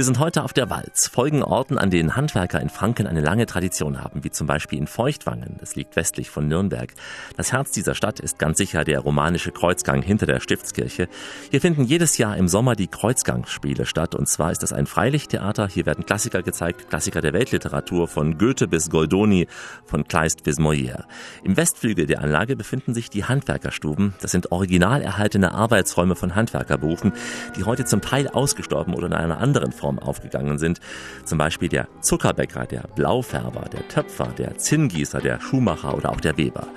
[0.00, 3.44] Wir sind heute auf der Walz, folgen Orten, an denen Handwerker in Franken eine lange
[3.44, 6.94] Tradition haben, wie zum Beispiel in Feuchtwangen, das liegt westlich von Nürnberg.
[7.36, 11.06] Das Herz dieser Stadt ist ganz sicher der romanische Kreuzgang hinter der Stiftskirche.
[11.50, 15.68] Hier finden jedes Jahr im Sommer die Kreuzgangsspiele statt und zwar ist das ein Freilichttheater.
[15.68, 19.48] Hier werden Klassiker gezeigt, Klassiker der Weltliteratur, von Goethe bis Goldoni,
[19.84, 21.04] von Kleist bis Molière.
[21.44, 24.14] Im Westflügel der Anlage befinden sich die Handwerkerstuben.
[24.22, 27.12] Das sind original erhaltene Arbeitsräume von Handwerkerberufen,
[27.58, 30.80] die heute zum Teil ausgestorben oder in einer anderen Form Form aufgegangen sind.
[31.24, 36.36] Zum Beispiel der Zuckerbäcker, der Blaufärber, der Töpfer, der Zinngießer, der Schuhmacher oder auch der
[36.36, 36.68] Weber.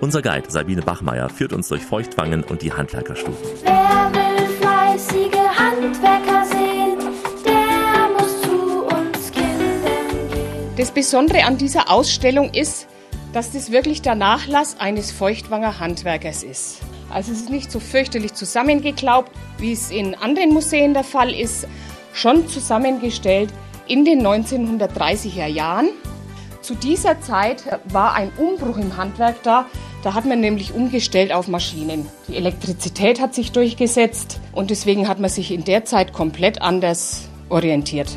[0.00, 3.46] Unser Guide Sabine Bachmeier führt uns durch Feuchtwangen und die Handwerkerstufen.
[3.62, 6.98] Wer will fleißige Handwerker sehen,
[7.44, 10.76] der muss zu uns Kindern gehen.
[10.76, 12.88] Das Besondere an dieser Ausstellung ist,
[13.32, 16.80] dass das wirklich der Nachlass eines Feuchtwanger Handwerkers ist.
[17.10, 21.68] Also es ist nicht so fürchterlich zusammengeklaubt, wie es in anderen Museen der Fall ist,
[22.16, 23.50] schon zusammengestellt
[23.86, 25.88] in den 1930er Jahren.
[26.62, 29.66] Zu dieser Zeit war ein Umbruch im Handwerk da.
[30.02, 32.06] Da hat man nämlich umgestellt auf Maschinen.
[32.28, 37.28] Die Elektrizität hat sich durchgesetzt und deswegen hat man sich in der Zeit komplett anders
[37.48, 38.08] orientiert.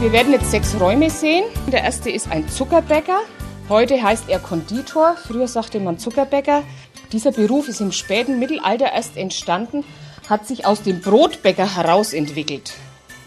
[0.00, 1.44] Wir werden jetzt sechs Räume sehen.
[1.72, 3.20] Der erste ist ein Zuckerbäcker.
[3.68, 5.16] Heute heißt er Konditor.
[5.16, 6.62] Früher sagte man Zuckerbäcker.
[7.12, 9.84] Dieser Beruf ist im späten Mittelalter erst entstanden,
[10.28, 12.74] hat sich aus dem Brotbäcker heraus entwickelt.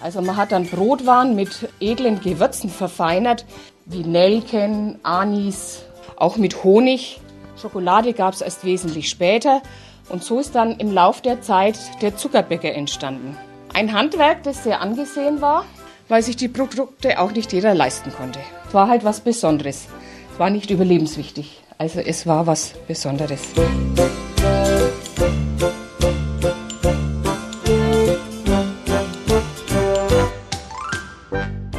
[0.02, 3.46] Also man hat dann Brotwaren mit edlen Gewürzen verfeinert,
[3.86, 5.84] wie Nelken, Anis,
[6.16, 7.20] auch mit Honig.
[7.60, 9.62] Schokolade gab es erst wesentlich später.
[10.10, 13.38] Und so ist dann im Lauf der Zeit der Zuckerbäcker entstanden.
[13.74, 15.66] Ein Handwerk, das sehr angesehen war,
[16.08, 18.40] weil sich die Produkte auch nicht jeder leisten konnte.
[18.68, 19.88] Es war halt was Besonderes.
[20.34, 21.62] Es war nicht überlebenswichtig.
[21.82, 23.40] Also es war was Besonderes.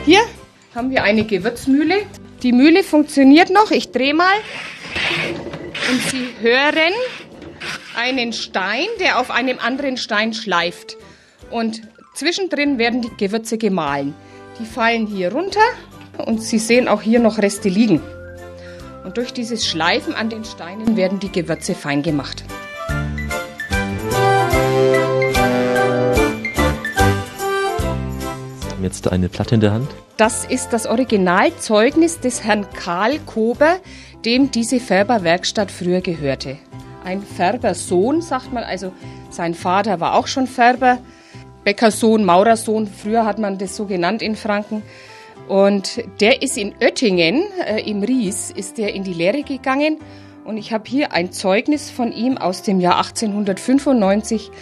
[0.06, 0.20] Hier
[0.74, 1.96] haben wir eine Gewürzmühle.
[2.42, 3.70] Die Mühle funktioniert noch.
[3.72, 4.24] Ich drehe mal.
[5.90, 6.94] Und Sie hören
[7.94, 10.96] einen Stein, der auf einem anderen Stein schleift.
[11.50, 11.82] Und
[12.14, 14.14] zwischendrin werden die Gewürze gemahlen.
[14.58, 15.60] Die fallen hier runter
[16.24, 18.00] und Sie sehen auch hier noch Reste liegen.
[19.04, 22.44] Und durch dieses Schleifen an den Steinen werden die Gewürze fein gemacht.
[28.60, 29.88] Sie haben jetzt eine Platte in der Hand.
[30.16, 33.78] Das ist das Originalzeugnis des Herrn Karl Kober,
[34.26, 36.58] dem diese Färberwerkstatt früher gehörte.
[37.02, 38.92] Ein Färbersohn, sagt man, also
[39.30, 40.98] sein Vater war auch schon Färber,
[41.64, 44.82] Bäckersohn, Maurersohn, früher hat man das so genannt in Franken.
[45.50, 49.98] Und der ist in Oettingen, äh, im Ries, ist der in die Lehre gegangen.
[50.44, 54.52] Und ich habe hier ein Zeugnis von ihm aus dem Jahr 1895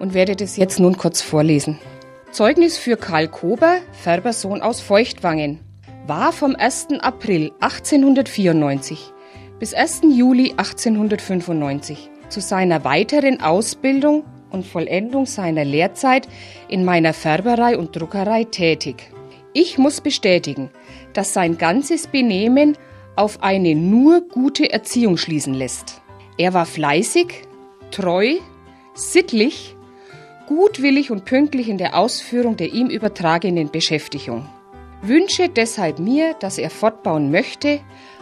[0.00, 1.78] und werde das jetzt nun kurz vorlesen.
[2.32, 5.60] Zeugnis für Karl Kober, Färbersohn aus Feuchtwangen,
[6.08, 6.88] war vom 1.
[6.98, 9.12] April 1894
[9.60, 10.00] bis 1.
[10.12, 16.26] Juli 1895 zu seiner weiteren Ausbildung und Vollendung seiner Lehrzeit
[16.66, 19.11] in meiner Färberei und Druckerei tätig.
[19.52, 20.70] Ich muss bestätigen,
[21.12, 22.76] dass sein ganzes Benehmen
[23.16, 26.00] auf eine nur gute Erziehung schließen lässt.
[26.38, 27.42] Er war fleißig,
[27.90, 28.36] treu,
[28.94, 29.76] sittlich,
[30.46, 34.48] gutwillig und pünktlich in der Ausführung der ihm übertragenen Beschäftigung.
[35.02, 37.80] Wünsche deshalb mir, dass er fortbauen möchte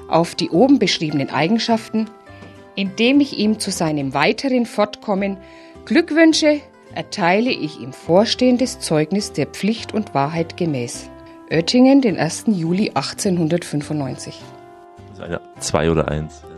[0.09, 2.09] auf die oben beschriebenen Eigenschaften,
[2.75, 5.37] indem ich ihm zu seinem weiteren Fortkommen
[5.85, 6.61] Glückwünsche
[6.95, 11.10] erteile ich ihm vorstehendes Zeugnis der Pflicht und Wahrheit gemäß.
[11.53, 12.45] Oettingen, den 1.
[12.47, 14.41] Juli 1895.
[15.09, 16.43] Das ist eine zwei oder eins.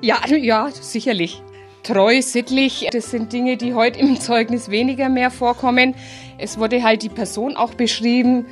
[0.00, 1.42] Ja, ja, sicherlich.
[1.82, 5.96] Treu, sittlich, das sind Dinge, die heute im Zeugnis weniger mehr vorkommen.
[6.38, 8.46] Es wurde halt die Person auch beschrieben.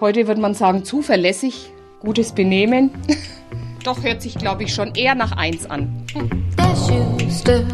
[0.00, 1.70] Heute würde man sagen zuverlässig,
[2.00, 2.90] gutes Benehmen.
[3.84, 6.04] Doch hört sich, glaube ich, schon eher nach eins an.
[6.58, 7.64] Der Schuster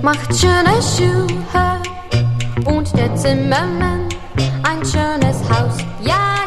[0.00, 1.82] macht schöne Schuhe
[2.64, 4.08] und der Zimmermann
[4.62, 5.76] ein schönes Haus.
[6.02, 6.39] Ja, ja.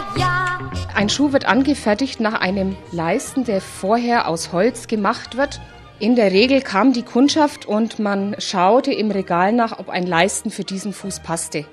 [0.96, 5.60] Ein Schuh wird angefertigt nach einem Leisten, der vorher aus Holz gemacht wird.
[6.00, 10.52] In der Regel kam die Kundschaft und man schaute im Regal nach, ob ein Leisten
[10.52, 11.66] für diesen Fuß passte.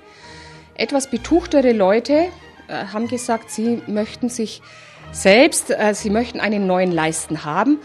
[0.73, 2.29] Etwas betuchtere Leute
[2.67, 4.63] äh, haben gesagt, sie möchten sich
[5.11, 7.77] selbst, äh, sie möchten einen neuen Leisten haben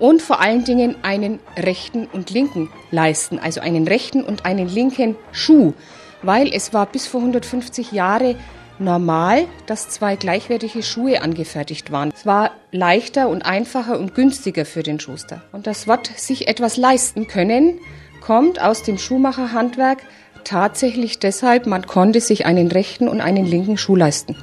[0.00, 5.14] und vor allen Dingen einen rechten und linken Leisten, also einen rechten und einen linken
[5.30, 5.74] Schuh,
[6.22, 8.34] weil es war bis vor 150 Jahre
[8.80, 12.12] normal, dass zwei gleichwertige Schuhe angefertigt waren.
[12.14, 15.42] Es war leichter und einfacher und günstiger für den Schuster.
[15.52, 17.78] Und das Wort sich etwas leisten können
[18.20, 19.98] kommt aus dem Schuhmacherhandwerk
[20.44, 24.36] tatsächlich deshalb, man konnte sich einen rechten und einen linken Schuh leisten.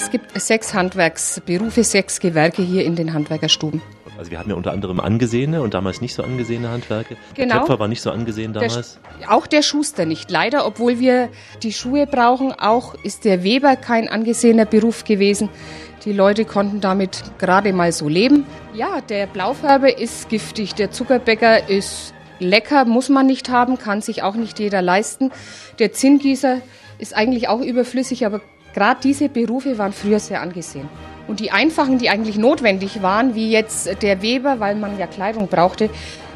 [0.00, 3.82] Es gibt sechs Handwerksberufe, sechs Gewerke hier in den Handwerkerstuben.
[4.16, 7.16] Also wir haben ja unter anderem angesehene und damals nicht so angesehene Handwerke.
[7.34, 7.54] Genau.
[7.54, 9.00] Der Töpfer war nicht so angesehen damals.
[9.18, 10.30] Der, auch der Schuster nicht.
[10.30, 11.30] Leider, obwohl wir
[11.64, 15.48] die Schuhe brauchen, auch ist der Weber kein angesehener Beruf gewesen.
[16.04, 18.46] Die Leute konnten damit gerade mal so leben.
[18.74, 24.22] Ja, der Blaufärber ist giftig, der Zuckerbäcker ist lecker, muss man nicht haben, kann sich
[24.22, 25.32] auch nicht jeder leisten.
[25.80, 26.60] Der Zinngießer
[26.98, 28.40] ist eigentlich auch überflüssig, aber
[28.74, 30.88] gerade diese Berufe waren früher sehr angesehen.
[31.26, 35.48] Und die einfachen, die eigentlich notwendig waren, wie jetzt der Weber, weil man ja Kleidung
[35.48, 35.90] brauchte,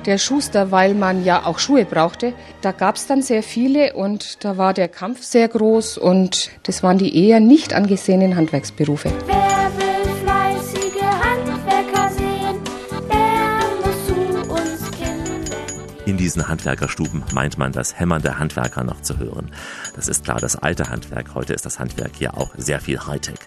[0.05, 4.45] der Schuster, weil man ja auch Schuhe brauchte, da gab es dann sehr viele und
[4.45, 9.11] da war der Kampf sehr groß und das waren die eher nicht angesehenen Handwerksberufe.
[9.27, 9.92] Wer
[16.05, 19.53] In diesen Handwerkerstuben meint man das Hämmern der Handwerker noch zu hören.
[19.95, 21.35] Das ist klar das alte Handwerk.
[21.35, 23.38] Heute ist das Handwerk hier auch sehr viel Hightech.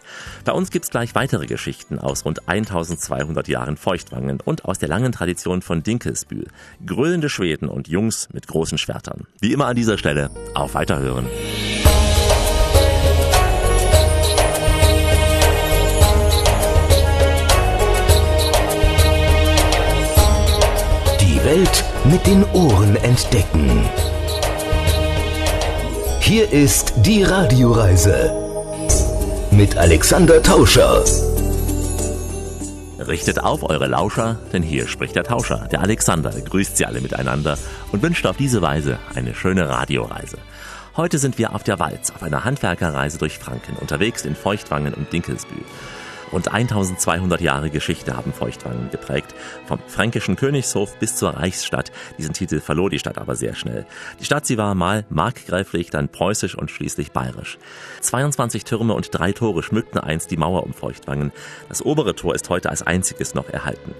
[0.45, 5.11] Bei uns gibt's gleich weitere Geschichten aus rund 1200 Jahren Feuchtwangen und aus der langen
[5.11, 6.47] Tradition von Dinkelsbühl.
[6.85, 9.27] Grölende Schweden und Jungs mit großen Schwertern.
[9.41, 11.27] Wie immer an dieser Stelle, auf Weiterhören.
[21.45, 23.87] Welt mit den Ohren entdecken.
[26.19, 28.33] Hier ist die Radioreise
[29.51, 31.03] mit Alexander Tauscher.
[32.97, 35.67] Richtet auf eure Lauscher, denn hier spricht der Tauscher.
[35.71, 37.59] Der Alexander grüßt sie alle miteinander
[37.91, 40.39] und wünscht auf diese Weise eine schöne Radioreise.
[40.97, 45.13] Heute sind wir auf der Walz, auf einer Handwerkerreise durch Franken, unterwegs in Feuchtwangen und
[45.13, 45.63] Dinkelsbühl.
[46.31, 49.33] Rund 1200 Jahre Geschichte haben Feuchtwangen geprägt.
[49.67, 51.91] Vom fränkischen Königshof bis zur Reichsstadt.
[52.17, 53.85] Diesen Titel verlor die Stadt aber sehr schnell.
[54.19, 57.57] Die Stadt, sie war mal markgräflich, dann preußisch und schließlich bayerisch.
[58.01, 61.31] 22 Türme und drei Tore schmückten einst die Mauer um Feuchtwangen.
[61.69, 63.93] Das obere Tor ist heute als einziges noch erhalten.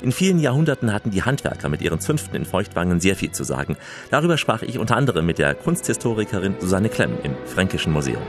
[0.00, 3.76] In vielen Jahrhunderten hatten die Handwerker mit ihren Zünften in Feuchtwangen sehr viel zu sagen.
[4.10, 8.22] Darüber sprach ich unter anderem mit der Kunsthistorikerin Susanne Klemm im Fränkischen Museum.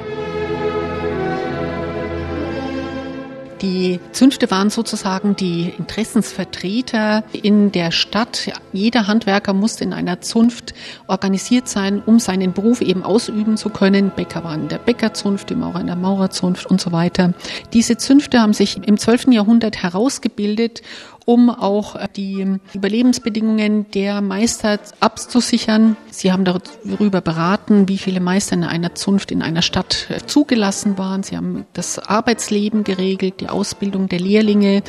[3.65, 8.51] Die Zünfte waren sozusagen die Interessensvertreter in der Stadt.
[8.73, 10.75] Jeder Handwerker musste in einer Zunft
[11.07, 14.11] organisiert sein, um seinen Beruf eben ausüben zu können.
[14.15, 17.33] Bäcker waren in der Bäckerzunft, die Maurer in der Maurerzunft und so weiter.
[17.73, 19.29] Diese Zünfte haben sich im 12.
[19.31, 20.83] Jahrhundert herausgebildet
[21.25, 25.97] um auch die Überlebensbedingungen der Meister abzusichern.
[26.11, 31.23] Sie haben darüber beraten, wie viele Meister in einer Zunft in einer Stadt zugelassen waren.
[31.23, 34.83] Sie haben das Arbeitsleben geregelt, die Ausbildung der Lehrlinge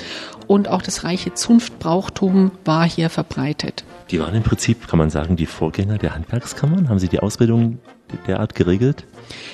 [0.47, 3.85] und auch das reiche Zunftbrauchtum war hier verbreitet.
[4.11, 6.89] Die waren im Prinzip, kann man sagen, die Vorgänger der Handwerkskammern.
[6.89, 7.79] Haben sie die Ausbildung
[8.27, 9.05] derart geregelt?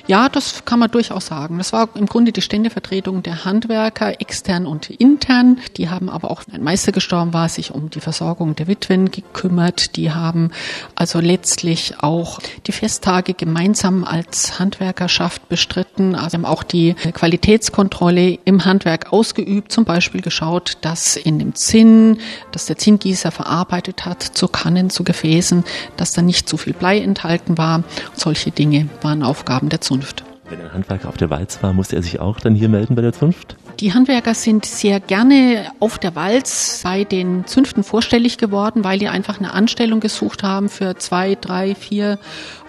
[0.06, 1.58] Ja, das kann man durchaus sagen.
[1.58, 5.58] Das war im Grunde die Ständevertretung der Handwerker, extern und intern.
[5.76, 9.96] Die haben aber auch, ein Meister gestorben war, sich um die Versorgung der Witwen gekümmert.
[9.96, 10.50] Die haben
[10.94, 16.14] also letztlich auch die Festtage gemeinsam als Handwerkerschaft bestritten.
[16.14, 19.72] Also haben auch die Qualitätskontrolle im Handwerk ausgeübt.
[19.72, 22.18] Zum Beispiel geschaut, dass in dem Zinn,
[22.50, 25.64] dass der Zinngießer verarbeitet hat, zu Kannen, zu Gefäßen,
[25.96, 27.84] dass da nicht zu viel Blei enthalten war.
[28.14, 30.24] Solche Dinge waren Aufgaben der Zunft.
[30.48, 33.02] Wenn ein Handwerker auf der Walz war, musste er sich auch dann hier melden bei
[33.02, 33.56] der Zunft?
[33.80, 39.08] Die Handwerker sind sehr gerne auf der Walz bei den Zünften vorstellig geworden, weil die
[39.08, 42.18] einfach eine Anstellung gesucht haben für zwei, drei, vier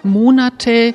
[0.02, 0.94] Monate.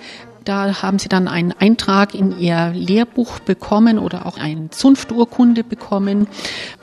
[0.49, 6.25] Da haben sie dann einen Eintrag in ihr Lehrbuch bekommen oder auch eine Zunfturkunde bekommen,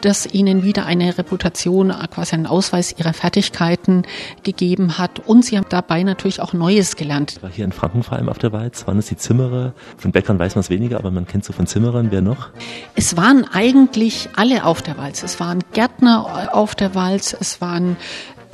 [0.01, 4.05] das ihnen wieder eine Reputation, quasi einen Ausweis ihrer Fertigkeiten
[4.45, 5.19] gegeben hat.
[5.27, 7.43] Und sie haben dabei natürlich auch Neues gelernt.
[7.43, 9.73] War hier in Franken vor allem auf der Walz, waren es die Zimmerer?
[9.97, 12.13] Von Bäckern weiß man es weniger, aber man kennt so von Zimmerern.
[12.13, 12.51] Wer noch?
[12.95, 15.25] Es waren eigentlich alle auf der Walz.
[15.25, 17.97] Es waren Gärtner auf der Walz, es waren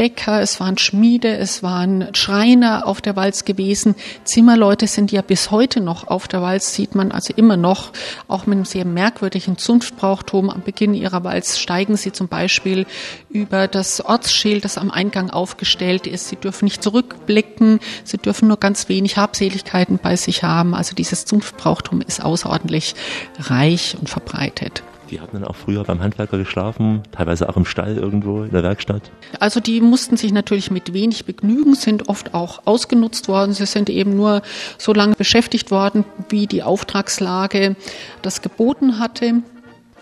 [0.03, 3.95] Bäcker, es waren Schmiede, es waren Schreiner auf der Walz gewesen.
[4.25, 7.93] Zimmerleute sind ja bis heute noch auf der Walz, sieht man also immer noch,
[8.27, 10.51] auch mit einem sehr merkwürdigen Zunftbrauchtum.
[10.51, 12.85] Am Beginn ihrer Walz steigen sie zum Beispiel
[13.31, 16.29] über das Ortsschild, das am Eingang aufgestellt ist.
[16.29, 20.75] Sie dürfen nicht zurückblicken, sie dürfen nur ganz wenig Habseligkeiten bei sich haben.
[20.75, 22.97] Also dieses Zunftbrauchtum ist außerordentlich
[23.38, 24.83] reich und verbreitet.
[25.12, 28.62] Die hatten dann auch früher beim Handwerker geschlafen, teilweise auch im Stall irgendwo in der
[28.62, 29.11] Werkstatt.
[29.40, 33.53] Also die mussten sich natürlich mit wenig begnügen, sind oft auch ausgenutzt worden.
[33.53, 34.40] Sie sind eben nur
[34.79, 37.77] so lange beschäftigt worden, wie die Auftragslage
[38.22, 39.42] das geboten hatte.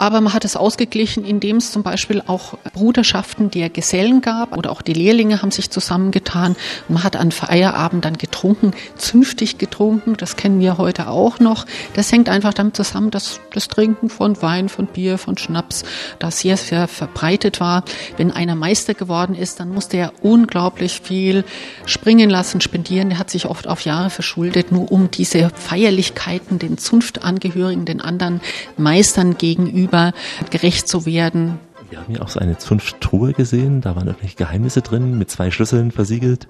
[0.00, 4.72] Aber man hat es ausgeglichen, indem es zum Beispiel auch Bruderschaften der Gesellen gab oder
[4.72, 6.56] auch die Lehrlinge haben sich zusammengetan.
[6.88, 10.16] Man hat an Feierabend dann getrunken, zünftig getrunken.
[10.16, 11.66] Das kennen wir heute auch noch.
[11.92, 15.84] Das hängt einfach damit zusammen, dass das Trinken von Wein, von Bier, von Schnaps
[16.18, 17.84] da sehr, sehr verbreitet war.
[18.16, 21.44] Wenn einer Meister geworden ist, dann musste er unglaublich viel
[21.84, 23.10] springen lassen, spendieren.
[23.10, 28.40] Der hat sich oft auf Jahre verschuldet, nur um diese Feierlichkeiten den Zunftangehörigen, den anderen
[28.78, 30.12] Meistern gegenüber gegenüber
[30.50, 31.58] gerecht zu werden.
[31.88, 35.50] Wir haben ja auch so eine Zunfttruhe gesehen, da waren irgendwelche Geheimnisse drin, mit zwei
[35.50, 36.46] Schlüsseln versiegelt.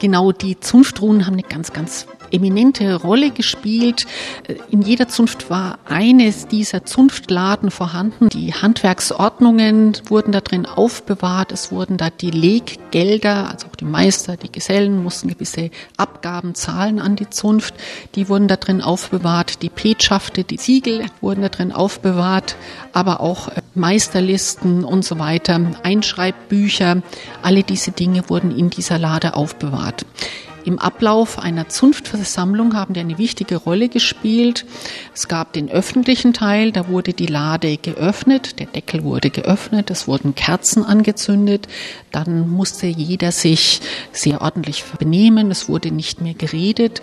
[0.00, 4.06] Genau, die Zunfttruhen haben eine ganz, ganz eminente Rolle gespielt.
[4.70, 8.28] In jeder Zunft war eines dieser Zunftladen vorhanden.
[8.28, 11.52] Die Handwerksordnungen wurden da drin aufbewahrt.
[11.52, 17.00] Es wurden da die Leggelder, also auch die Meister, die Gesellen mussten gewisse Abgaben zahlen
[17.00, 17.74] an die Zunft.
[18.14, 19.62] Die wurden da drin aufbewahrt.
[19.62, 22.56] Die Petschafte, die Siegel wurden da drin aufbewahrt,
[22.92, 27.02] aber auch Meisterlisten und so weiter, Einschreibbücher.
[27.42, 30.06] Alle diese Dinge wurden in dieser Lade aufbewahrt.
[30.64, 34.64] Im Ablauf einer Zunftversammlung haben die eine wichtige Rolle gespielt.
[35.14, 40.08] Es gab den öffentlichen Teil, da wurde die Lade geöffnet, der Deckel wurde geöffnet, es
[40.08, 41.68] wurden Kerzen angezündet,
[42.12, 47.02] dann musste jeder sich sehr ordentlich benehmen, es wurde nicht mehr geredet.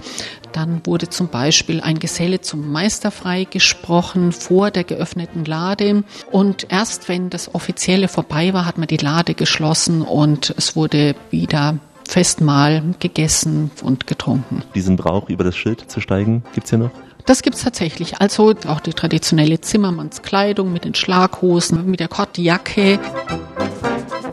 [0.54, 6.04] Dann wurde zum Beispiel ein Geselle zum Meister freigesprochen vor der geöffneten Lade.
[6.32, 11.16] Und erst wenn das Offizielle vorbei war, hat man die Lade geschlossen und es wurde
[11.30, 11.80] wieder
[12.12, 14.64] Festmahl gegessen und getrunken.
[14.76, 16.92] Diesen Brauch, über das Schild zu steigen, gibt's hier noch?
[17.26, 18.20] Das gibt's tatsächlich.
[18.20, 23.00] Also auch die traditionelle Zimmermannskleidung mit den Schlaghosen, mit der Kottjacke.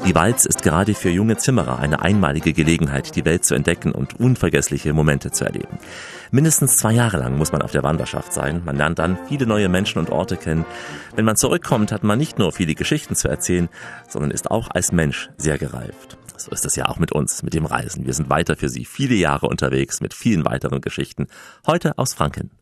[0.08, 4.18] Die Walz ist gerade für junge Zimmerer eine einmalige Gelegenheit, die Welt zu entdecken und
[4.18, 5.78] unvergessliche Momente zu erleben.
[6.32, 8.62] Mindestens zwei Jahre lang muss man auf der Wanderschaft sein.
[8.64, 10.64] Man lernt dann viele neue Menschen und Orte kennen.
[11.14, 13.68] Wenn man zurückkommt, hat man nicht nur viele Geschichten zu erzählen,
[14.08, 16.17] sondern ist auch als Mensch sehr gereift.
[16.38, 18.06] So ist es ja auch mit uns, mit dem Reisen.
[18.06, 21.26] Wir sind weiter für Sie viele Jahre unterwegs mit vielen weiteren Geschichten.
[21.66, 22.57] Heute aus Franken.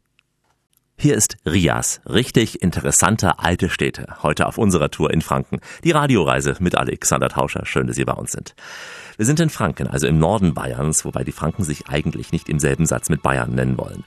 [0.99, 4.17] Hier ist Rias, richtig interessante alte Städte.
[4.23, 5.61] Heute auf unserer Tour in Franken.
[5.85, 7.67] Die Radioreise mit Alexander Tauscher.
[7.67, 8.55] Schön, dass Sie bei uns sind.
[9.19, 12.59] Wir sind in Franken, also im Norden Bayerns, wobei die Franken sich eigentlich nicht im
[12.59, 14.05] selben Satz mit Bayern nennen wollen.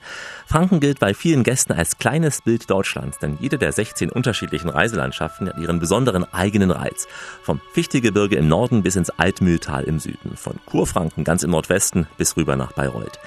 [0.47, 5.47] Franken gilt bei vielen Gästen als kleines Bild Deutschlands, denn jede der 16 unterschiedlichen Reiselandschaften
[5.47, 7.07] hat ihren besonderen eigenen Reiz.
[7.43, 12.35] Vom Fichtegebirge im Norden bis ins Altmühltal im Süden, von Kurfranken ganz im Nordwesten bis
[12.35, 13.19] rüber nach Bayreuth.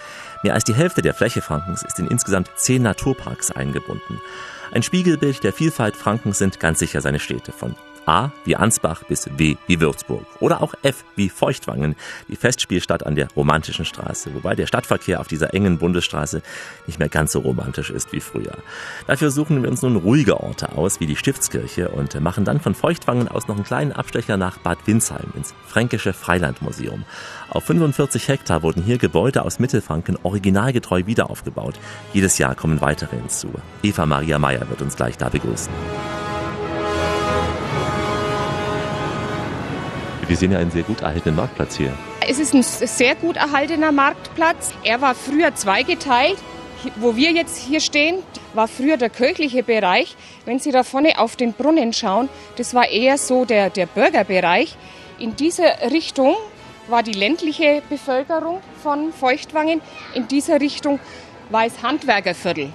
[0.42, 4.20] Mehr als die Hälfte der Fläche Frankens ist in insgesamt zehn Naturparks eingebunden.
[4.72, 7.76] Ein Spiegelbild der Vielfalt Frankens sind ganz sicher seine Städte, von
[8.06, 10.24] A wie Ansbach bis W wie Würzburg.
[10.40, 11.96] Oder auch F wie Feuchtwangen,
[12.28, 16.42] die Festspielstadt an der romantischen Straße, wobei der Stadtverkehr auf dieser engen Bundesstraße
[16.86, 18.56] nicht mehr ganz so romantisch ist wie früher.
[19.06, 22.74] Dafür suchen wir uns nun ruhige Orte aus, wie die Stiftskirche, und machen dann von
[22.74, 27.04] Feuchtwangen aus noch einen kleinen Abstecher nach Bad Windsheim ins Fränkische Freilandmuseum.
[27.48, 31.78] Auf 45 Hektar wurden hier Gebäude aus Mittelfranken originalgetreu wiederaufgebaut.
[32.12, 33.48] Jedes Jahr kommen weitere hinzu.
[33.82, 35.72] Eva Maria Meyer wird uns gleich da begrüßen.
[40.32, 41.92] Wir sehen ja einen sehr gut erhaltenen Marktplatz hier.
[42.26, 44.72] Es ist ein sehr gut erhaltener Marktplatz.
[44.82, 46.38] Er war früher zweigeteilt.
[46.96, 48.14] Wo wir jetzt hier stehen,
[48.54, 50.16] war früher der kirchliche Bereich.
[50.46, 54.74] Wenn Sie da vorne auf den Brunnen schauen, das war eher so der, der Bürgerbereich.
[55.18, 56.34] In diese Richtung
[56.88, 59.82] war die ländliche Bevölkerung von Feuchtwangen.
[60.14, 60.98] In dieser Richtung
[61.50, 62.70] war es Handwerkerviertel.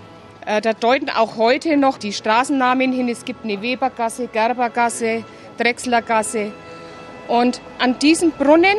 [0.45, 3.09] Äh, da deuten auch heute noch die Straßennamen hin.
[3.09, 5.25] Es gibt eine Webergasse, Gerbergasse,
[5.57, 6.51] Drechslergasse,
[7.27, 8.77] und an diesem Brunnen,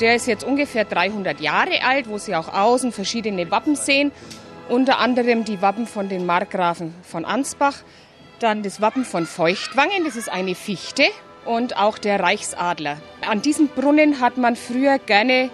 [0.00, 4.12] der ist jetzt ungefähr 300 Jahre alt, wo Sie auch außen verschiedene Wappen sehen,
[4.68, 7.76] unter anderem die Wappen von den Markgrafen von Ansbach,
[8.38, 11.04] dann das Wappen von Feuchtwangen, das ist eine Fichte
[11.44, 12.98] und auch der Reichsadler.
[13.26, 15.50] An diesem Brunnen hat man früher gerne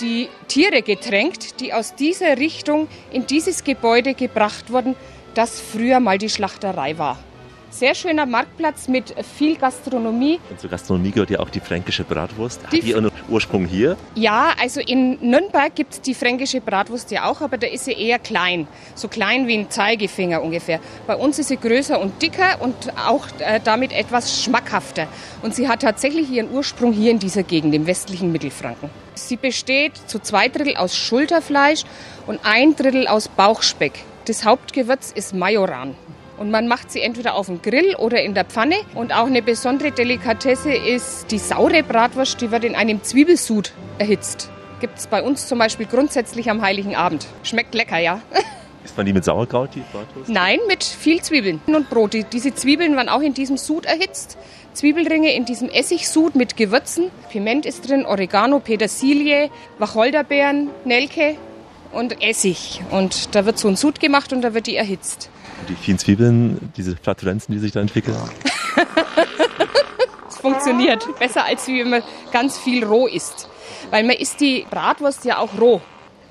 [0.00, 4.94] die Tiere getränkt, die aus dieser Richtung in dieses Gebäude gebracht wurden,
[5.34, 7.18] das früher mal die Schlachterei war.
[7.72, 10.38] Sehr schöner Marktplatz mit viel Gastronomie.
[10.50, 12.62] Und zur Gastronomie gehört ja auch die fränkische Bratwurst.
[12.64, 13.96] Hat Die die ihren Ursprung hier?
[14.14, 17.94] Ja, also in Nürnberg gibt es die fränkische Bratwurst ja auch, aber da ist sie
[17.94, 18.68] eher klein.
[18.94, 20.80] So klein wie ein Zeigefinger ungefähr.
[21.06, 22.74] Bei uns ist sie größer und dicker und
[23.08, 25.08] auch äh, damit etwas schmackhafter.
[25.40, 28.90] Und sie hat tatsächlich ihren Ursprung hier in dieser Gegend, im westlichen Mittelfranken.
[29.14, 31.84] Sie besteht zu zwei Drittel aus Schulterfleisch
[32.26, 34.04] und ein Drittel aus Bauchspeck.
[34.26, 35.94] Das Hauptgewürz ist Majoran.
[36.38, 38.76] Und man macht sie entweder auf dem Grill oder in der Pfanne.
[38.94, 44.50] Und auch eine besondere Delikatesse ist die saure Bratwurst, die wird in einem Zwiebelsud erhitzt.
[44.80, 47.26] Gibt es bei uns zum Beispiel grundsätzlich am Heiligen Abend.
[47.44, 48.20] Schmeckt lecker, ja.
[48.84, 50.28] Ist man die mit Sauerkraut, die Bratwurst?
[50.28, 52.14] Nein, mit viel Zwiebeln und Brot.
[52.14, 54.36] Die- Diese Zwiebeln werden auch in diesem Sud erhitzt.
[54.74, 57.10] Zwiebelringe in diesem Essigsud mit Gewürzen.
[57.30, 61.36] Piment ist drin, Oregano, Petersilie, Wacholderbeeren, Nelke
[61.92, 62.80] und Essig.
[62.90, 65.28] Und da wird so ein Sud gemacht und da wird die erhitzt.
[65.68, 68.16] Die vielen Zwiebeln, diese Flatulenzen, die sich da entwickeln?
[70.28, 72.02] Es funktioniert besser, als wie wenn man
[72.32, 73.48] ganz viel roh isst.
[73.90, 75.80] Weil man isst die Bratwurst ja auch roh.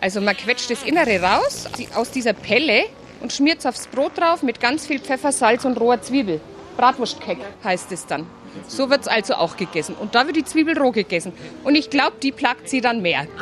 [0.02, 2.86] Also man quetscht das Innere raus aus dieser Pelle
[3.22, 6.42] und schmiert es aufs Brot drauf mit ganz viel Pfeffer, Salz und roher Zwiebel.
[6.76, 8.26] Bratwurstkeck heißt es dann.
[8.68, 9.96] So wird es also auch gegessen.
[9.96, 11.32] Und da wird die Zwiebel roh gegessen.
[11.64, 13.28] Und ich glaube, die plagt sie dann mehr.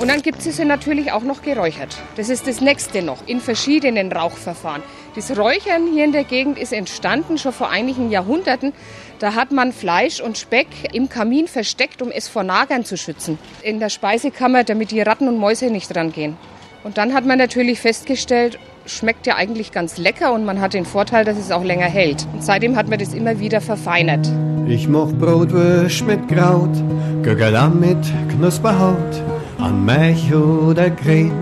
[0.00, 1.94] Und dann gibt es sie natürlich auch noch geräuchert.
[2.16, 4.82] Das ist das nächste noch, in verschiedenen Rauchverfahren.
[5.14, 8.72] Das Räuchern hier in der Gegend ist entstanden schon vor einigen Jahrhunderten.
[9.18, 13.38] Da hat man Fleisch und Speck im Kamin versteckt, um es vor Nagern zu schützen.
[13.60, 16.38] In der Speisekammer, damit die Ratten und Mäuse nicht rangehen.
[16.82, 20.86] Und dann hat man natürlich festgestellt, schmeckt ja eigentlich ganz lecker und man hat den
[20.86, 22.26] Vorteil, dass es auch länger hält.
[22.32, 24.26] Und seitdem hat man das immer wieder verfeinert.
[24.66, 26.70] Ich mach Brotwurst mit Kraut,
[27.22, 27.98] Gürgelam mit
[28.30, 29.22] Knusperhaut,
[29.60, 31.32] an Milch oder Grün,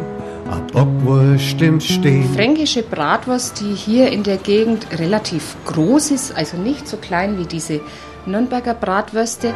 [0.51, 2.29] a Bockwurst im Stehen.
[2.35, 7.47] Fränkische Bratwurst, die hier in der Gegend relativ groß ist, also nicht so klein wie
[7.47, 7.81] diese
[8.27, 9.55] Nürnberger Bratwürste.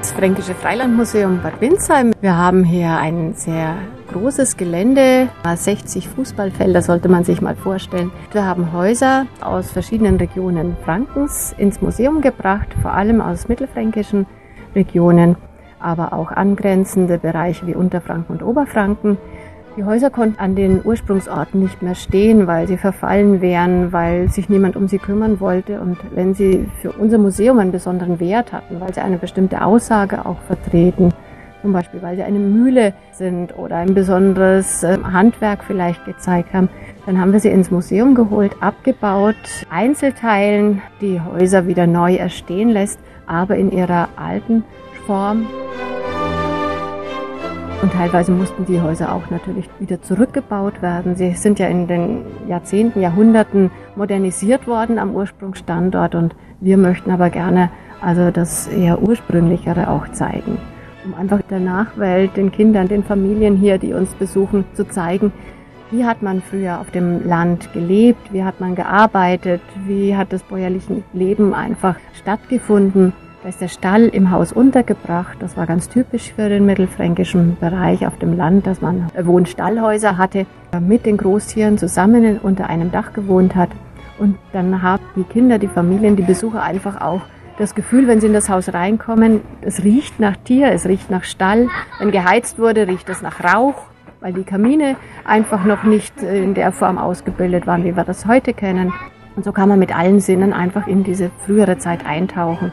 [0.00, 2.12] Das Fränkische Freilandmuseum Bad Windsheim.
[2.20, 3.76] Wir haben hier ein sehr
[4.12, 8.10] großes Gelände, 60 Fußballfelder sollte man sich mal vorstellen.
[8.32, 14.26] Wir haben Häuser aus verschiedenen Regionen Frankens ins Museum gebracht, vor allem aus mittelfränkischen
[14.74, 15.36] Regionen,
[15.78, 19.18] aber auch angrenzende Bereiche wie Unterfranken und Oberfranken.
[19.76, 24.48] Die Häuser konnten an den Ursprungsorten nicht mehr stehen, weil sie verfallen wären, weil sich
[24.48, 28.80] niemand um sie kümmern wollte und wenn sie für unser Museum einen besonderen Wert hatten,
[28.80, 31.14] weil sie eine bestimmte Aussage auch vertreten,
[31.62, 36.68] zum Beispiel weil sie eine Mühle sind oder ein besonderes äh, Handwerk vielleicht gezeigt haben,
[37.10, 39.34] dann haben wir sie ins Museum geholt, abgebaut,
[39.68, 44.62] Einzelteilen, die Häuser wieder neu erstehen lässt, aber in ihrer alten
[45.06, 45.48] Form.
[47.82, 51.16] Und teilweise mussten die Häuser auch natürlich wieder zurückgebaut werden.
[51.16, 57.28] Sie sind ja in den Jahrzehnten, Jahrhunderten modernisiert worden am Ursprungsstandort und wir möchten aber
[57.30, 60.58] gerne also das eher ursprünglichere auch zeigen,
[61.04, 65.32] um einfach der Nachwelt, den Kindern, den Familien hier, die uns besuchen, zu zeigen,
[65.90, 70.42] wie hat man früher auf dem Land gelebt, wie hat man gearbeitet, wie hat das
[70.42, 73.12] bäuerliche Leben einfach stattgefunden.
[73.42, 75.38] Da ist der Stall im Haus untergebracht.
[75.40, 80.46] Das war ganz typisch für den mittelfränkischen Bereich auf dem Land, dass man Wohnstallhäuser hatte,
[80.78, 83.70] mit den Großtieren zusammen unter einem Dach gewohnt hat.
[84.18, 87.22] Und dann haben die Kinder, die Familien, die Besucher einfach auch
[87.56, 91.24] das Gefühl, wenn sie in das Haus reinkommen, es riecht nach Tier, es riecht nach
[91.24, 91.68] Stall.
[91.98, 93.89] Wenn geheizt wurde, riecht es nach Rauch,
[94.20, 98.54] weil die Kamine einfach noch nicht in der Form ausgebildet waren, wie wir das heute
[98.54, 98.92] kennen.
[99.36, 102.72] Und so kann man mit allen Sinnen einfach in diese frühere Zeit eintauchen.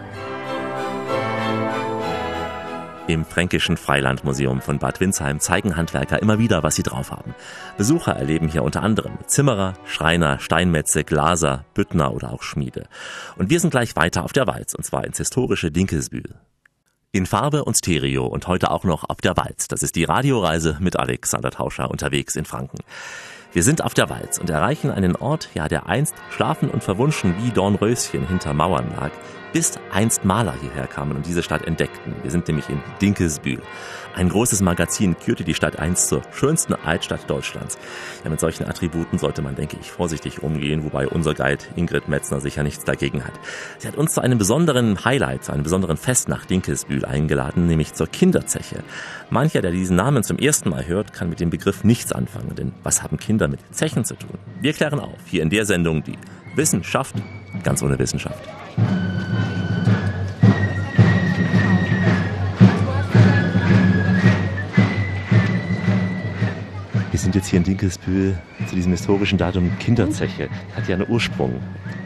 [3.07, 7.33] Im Fränkischen Freilandmuseum von Bad Windsheim zeigen Handwerker immer wieder, was sie drauf haben.
[7.77, 12.89] Besucher erleben hier unter anderem Zimmerer, Schreiner, Steinmetze, Glaser, Büttner oder auch Schmiede.
[13.37, 16.35] Und wir sind gleich weiter auf der Walz, und zwar ins historische Dinkelsbühl.
[17.17, 19.67] In Farbe und Stereo und heute auch noch auf der Walz.
[19.67, 22.77] Das ist die Radioreise mit Alexander Tauscher unterwegs in Franken.
[23.53, 27.33] Wir sind auf der Walz und erreichen einen Ort, ja, der einst schlafen und verwunschen
[27.41, 29.09] wie Dornröschen hinter Mauern lag,
[29.51, 32.13] bis einst Maler hierher kamen und diese Stadt entdeckten.
[32.21, 33.63] Wir sind nämlich in Dinkelsbühl.
[34.17, 37.77] Ein großes Magazin kürte die Stadt einst zur schönsten Altstadt Deutschlands.
[38.23, 42.39] Ja, mit solchen Attributen sollte man, denke ich, vorsichtig umgehen, wobei unser Guide Ingrid Metzner
[42.39, 43.33] sicher nichts dagegen hat.
[43.77, 47.93] Sie hat uns zu einem besonderen Highlight, zu einem besonderen Fest nach Dinkelsbühl eingeladen, nämlich
[47.93, 48.83] zur Kinderzeche.
[49.29, 52.73] Mancher, der diesen Namen zum ersten Mal hört, kann mit dem Begriff nichts anfangen, denn
[52.81, 54.39] was haben Kinder mit Zechen zu tun?
[54.61, 56.17] Wir klären auf, hier in der Sendung, die
[56.55, 57.13] Wissenschaft
[57.63, 58.41] ganz ohne Wissenschaft.
[67.17, 68.37] Wir sind jetzt hier in Dinkelsbühl
[68.69, 70.49] zu diesem historischen Datum Kinderzeche.
[70.75, 71.51] Hat ja einen Ursprung.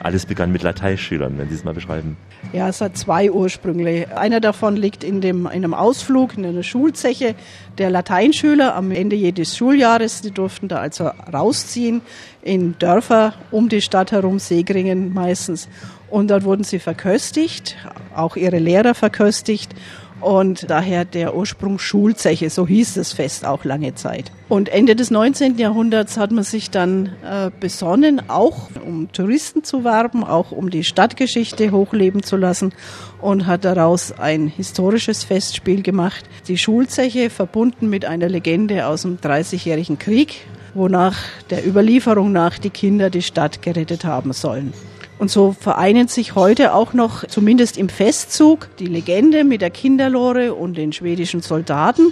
[0.02, 2.16] Alles begann mit Lateinschülern, wenn Sie es mal beschreiben.
[2.54, 4.18] Ja, es hat zwei Ursprünge.
[4.18, 7.36] Einer davon liegt in, dem, in einem Ausflug in einer Schulzeche
[7.78, 10.22] der Lateinschüler am Ende jedes Schuljahres.
[10.22, 12.00] Die durften da also rausziehen
[12.42, 15.68] in Dörfer um die Stadt herum, Segringen meistens.
[16.10, 17.76] Und dort wurden sie verköstigt,
[18.16, 19.76] auch ihre Lehrer verköstigt
[20.22, 24.32] und daher der Ursprung Schulzeche, so hieß das Fest auch lange Zeit.
[24.50, 25.58] Und Ende des 19.
[25.58, 30.84] Jahrhunderts hat man sich dann äh, besonnen, auch um Touristen zu werben, auch um die
[30.84, 32.74] Stadtgeschichte hochleben zu lassen
[33.22, 36.26] und hat daraus ein historisches Festspiel gemacht.
[36.48, 40.42] Die Schulzeche verbunden mit einer Legende aus dem Dreißigjährigen Krieg,
[40.74, 41.18] wonach
[41.50, 44.74] der Überlieferung nach die Kinder die Stadt gerettet haben sollen.
[45.22, 50.56] Und so vereinen sich heute auch noch, zumindest im Festzug, die Legende mit der Kinderlore
[50.56, 52.12] und den schwedischen Soldaten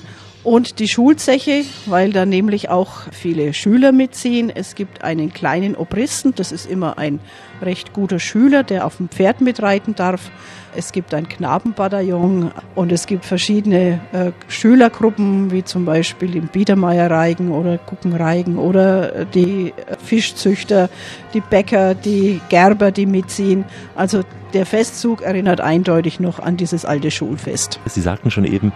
[0.49, 4.51] und die Schulzeche, weil da nämlich auch viele Schüler mitziehen.
[4.53, 7.19] Es gibt einen kleinen Obristen, das ist immer ein
[7.61, 10.31] recht guter Schüler, der auf dem Pferd mitreiten darf.
[10.75, 17.51] Es gibt ein Knabenbataillon und es gibt verschiedene äh, Schülergruppen, wie zum Beispiel im Biedermeierreigen
[17.51, 20.89] oder Guckenreigen oder äh, die äh, Fischzüchter,
[21.35, 23.65] die Bäcker, die Gerber, die mitziehen.
[23.95, 24.23] Also
[24.55, 27.79] der Festzug erinnert eindeutig noch an dieses alte Schulfest.
[27.85, 28.71] Sie sagten schon eben,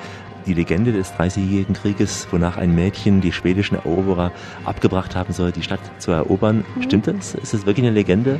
[0.45, 4.31] die Legende des Dreißigjährigen Krieges, wonach ein Mädchen die schwedischen Eroberer
[4.65, 6.65] abgebracht haben soll, die Stadt zu erobern.
[6.75, 6.81] Mhm.
[6.83, 7.35] Stimmt das?
[7.35, 8.39] Ist das wirklich eine Legende?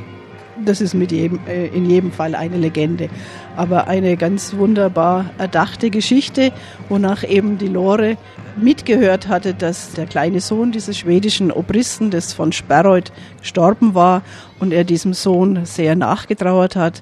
[0.63, 3.09] Das ist mit jedem, äh, in jedem Fall eine Legende.
[3.55, 6.51] Aber eine ganz wunderbar erdachte Geschichte,
[6.89, 8.17] wonach eben die Lore
[8.55, 14.21] mitgehört hatte, dass der kleine Sohn dieses schwedischen Obristen, des von Sperreuth, gestorben war
[14.59, 17.01] und er diesem Sohn sehr nachgetrauert hat.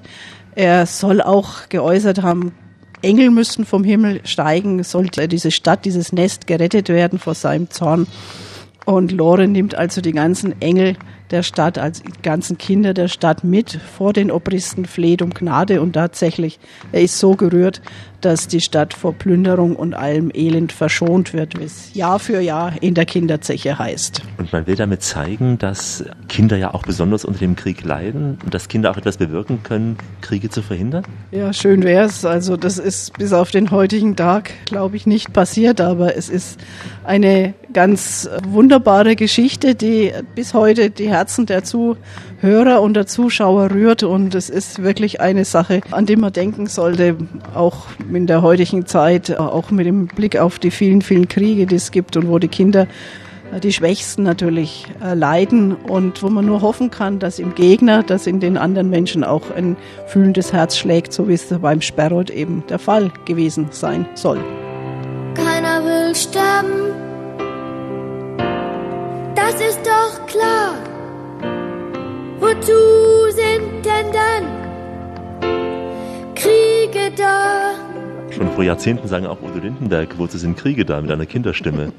[0.54, 2.52] Er soll auch geäußert haben,
[3.02, 8.06] Engel müssten vom Himmel steigen, sollte diese Stadt, dieses Nest gerettet werden vor seinem Zorn.
[8.84, 10.96] Und Lore nimmt also die ganzen Engel
[11.32, 15.80] der Stadt, als die ganzen Kinder der Stadt mit vor den Obristen, fleht um Gnade
[15.80, 16.60] und tatsächlich,
[16.92, 17.80] er ist so gerührt,
[18.22, 22.72] dass die Stadt vor Plünderung und allem Elend verschont wird, wie es Jahr für Jahr
[22.80, 24.22] in der Kinderzeche heißt.
[24.38, 28.54] Und man will damit zeigen, dass Kinder ja auch besonders unter dem Krieg leiden und
[28.54, 31.04] dass Kinder auch etwas bewirken können, Kriege zu verhindern?
[31.32, 32.24] Ja, schön wäre es.
[32.24, 36.60] Also das ist bis auf den heutigen Tag, glaube ich, nicht passiert, aber es ist
[37.04, 44.02] eine ganz wunderbare Geschichte, die bis heute die Herzen der Zuhörer und der Zuschauer rührt.
[44.02, 47.16] Und es ist wirklich eine Sache, an die man denken sollte,
[47.54, 51.76] auch in der heutigen Zeit, auch mit dem Blick auf die vielen, vielen Kriege, die
[51.76, 52.86] es gibt und wo die Kinder
[53.60, 58.26] die Schwächsten natürlich äh, leiden und wo man nur hoffen kann, dass im Gegner, dass
[58.26, 62.64] in den anderen Menschen auch ein fühlendes Herz schlägt, so wie es beim Sperrot eben
[62.68, 64.38] der Fall gewesen sein soll.
[65.34, 66.92] Keiner will sterben,
[69.34, 70.91] das ist doch klar.
[72.42, 74.44] Wozu sind denn dann
[76.34, 77.74] Kriege da?
[78.32, 81.92] Schon vor Jahrzehnten sagen auch Udo Lindenberg, wozu sind Kriege da mit einer Kinderstimme.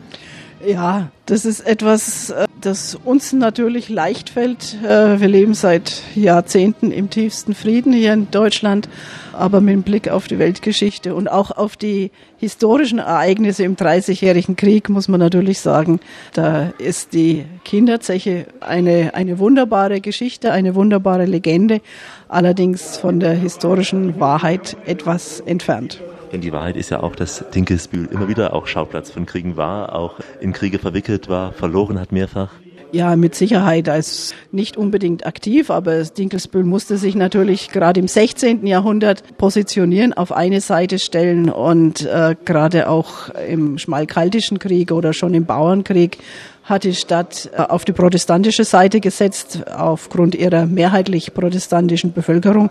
[0.66, 4.78] Ja, das ist etwas, äh, das uns natürlich leicht fällt.
[4.84, 8.88] Äh, wir leben seit Jahrzehnten im tiefsten Frieden hier in Deutschland,
[9.34, 14.89] aber mit Blick auf die Weltgeschichte und auch auf die historischen Ereignisse im Dreißigjährigen Krieg
[14.89, 15.99] muss man natürlich sagen,
[16.34, 21.82] da ist die Kinderzeche eine, eine wunderbare Geschichte, eine wunderbare Legende,
[22.30, 25.99] allerdings von der historischen Wahrheit etwas entfernt.
[26.34, 29.94] Denn die Wahrheit ist ja auch, dass Dinkelsbühl immer wieder auch Schauplatz von Kriegen war,
[29.94, 32.50] auch in Kriege verwickelt war, verloren hat mehrfach.
[32.92, 38.66] Ja, mit Sicherheit als nicht unbedingt aktiv, aber Dinkelsbühl musste sich natürlich gerade im 16.
[38.66, 45.34] Jahrhundert positionieren, auf eine Seite stellen und äh, gerade auch im Schmalkaltischen Krieg oder schon
[45.34, 46.18] im Bauernkrieg
[46.64, 52.70] hat die Stadt äh, auf die protestantische Seite gesetzt, aufgrund ihrer mehrheitlich protestantischen Bevölkerung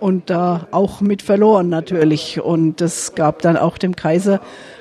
[0.00, 2.40] und da äh, auch mit verloren natürlich.
[2.40, 4.40] Und das gab dann auch dem Kaiser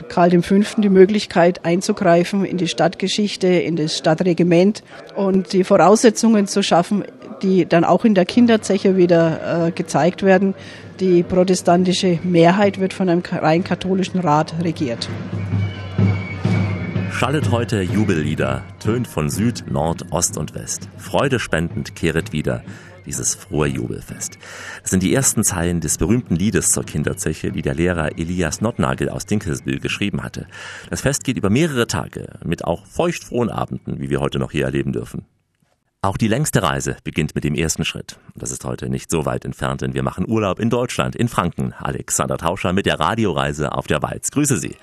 [0.10, 0.56] Karl V.
[0.78, 4.84] die Möglichkeit einzugreifen in die Stadtgeschichte, in das Stadtregiment
[5.16, 7.04] und die Voraussetzungen zu schaffen,
[7.42, 10.56] die dann auch in der Kinderzeche wieder äh, gezeigt werden.
[11.00, 15.08] Die protestantische Mehrheit wird von einem rein katholischen Rat regiert.
[17.18, 20.88] Schallet heute Jubellieder, tönt von Süd, Nord, Ost und West.
[21.00, 22.64] Freude spendend kehret wieder
[23.08, 24.38] dieses frohe Jubelfest.
[24.84, 29.10] Das sind die ersten Zeilen des berühmten Liedes zur Kinderzeche, die der Lehrer Elias Nottnagel
[29.10, 30.46] aus Dinkelsbühl geschrieben hatte.
[30.92, 34.66] Das Fest geht über mehrere Tage, mit auch feuchtfrohen Abenden, wie wir heute noch hier
[34.66, 35.26] erleben dürfen.
[36.04, 38.20] Auch die längste Reise beginnt mit dem ersten Schritt.
[38.36, 41.74] Das ist heute nicht so weit entfernt, denn wir machen Urlaub in Deutschland, in Franken.
[41.80, 44.30] Alexander Tauscher mit der Radioreise auf der Walz.
[44.30, 44.76] Grüße Sie.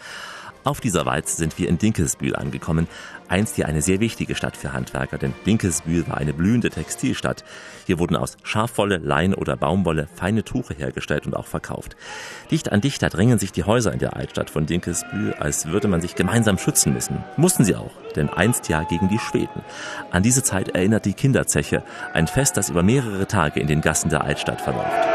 [0.64, 2.88] Auf dieser Walz sind wir in Dinkelsbühl angekommen,
[3.28, 7.44] einst hier eine sehr wichtige Stadt für Handwerker, denn Dinkelsbühl war eine blühende Textilstadt.
[7.86, 11.96] Hier wurden aus Schafwolle, Lein oder Baumwolle feine Tuche hergestellt und auch verkauft.
[12.50, 16.00] Dicht an dicht drängen sich die Häuser in der Altstadt von Dinkelsbühl, als würde man
[16.00, 17.22] sich gemeinsam schützen müssen.
[17.36, 19.62] Mussten sie auch, denn einst ja gegen die Schweden.
[20.12, 21.82] An diese Zeit erinnert die Kinderzeche,
[22.14, 25.13] ein Fest, das über mehrere Tage in den Gassen der Altstadt verläuft.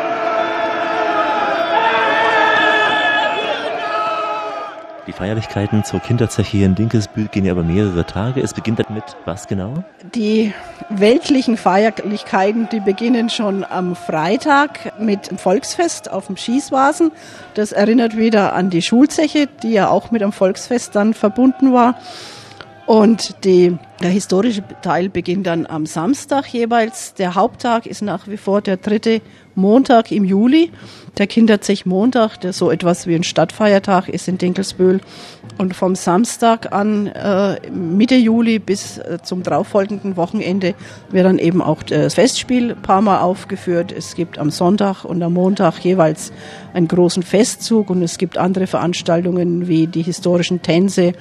[5.09, 8.41] Die Feierlichkeiten zur Kinderzeche hier in Dinkelsbühl gehen ja über mehrere Tage.
[8.41, 9.83] Es beginnt damit was genau?
[10.13, 10.53] Die
[10.91, 17.11] weltlichen Feierlichkeiten, die beginnen schon am Freitag mit dem Volksfest auf dem Schießwasen.
[17.55, 21.95] Das erinnert wieder an die Schulzeche, die ja auch mit dem Volksfest dann verbunden war.
[22.85, 27.15] Und die, der historische Teil beginnt dann am Samstag jeweils.
[27.15, 29.21] Der Haupttag ist nach wie vor der dritte
[29.59, 30.71] Montag im Juli.
[31.17, 35.01] Der Kinderzech Montag, der so etwas wie ein Stadtfeiertag ist in Dinkelsbühl.
[35.57, 40.75] Und vom Samstag an äh, Mitte Juli bis äh, zum darauffolgenden Wochenende
[41.09, 43.91] wird dann eben auch das Festspiel ein paar Mal aufgeführt.
[43.91, 46.31] Es gibt am Sonntag und am Montag jeweils
[46.73, 51.13] einen großen Festzug und es gibt andere Veranstaltungen wie die historischen Tänze,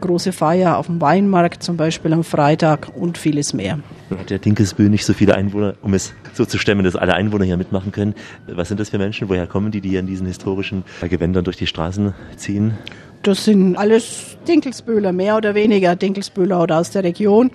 [0.00, 3.80] große Feier auf dem Weinmarkt zum Beispiel am Freitag und vieles mehr.
[4.10, 7.14] Nun hat der Dinkelsbühl nicht so viele Einwohner, um es so zu stemmen, dass alle
[7.14, 8.14] Einwohner hier mitmachen können.
[8.48, 9.28] Was sind das für Menschen?
[9.28, 12.74] Woher kommen die, die hier in diesen historischen Gewändern durch die Straßen ziehen?
[13.22, 17.50] Das sind alles Dinkelsbühler, mehr oder weniger Dinkelsbühler oder aus der Region.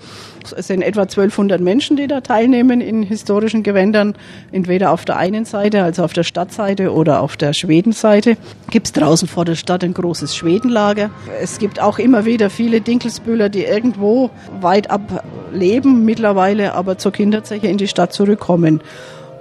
[0.55, 4.13] Es sind etwa 1200 Menschen, die da teilnehmen in historischen Gewändern.
[4.51, 8.37] Entweder auf der einen Seite, also auf der Stadtseite oder auf der Schwedenseite.
[8.69, 11.09] Gibt es draußen vor der Stadt ein großes Schwedenlager.
[11.41, 14.29] Es gibt auch immer wieder viele Dinkelsbühler, die irgendwo
[14.61, 15.23] weit ab
[15.55, 18.81] leben mittlerweile, aber zur Kinderzeche in die Stadt zurückkommen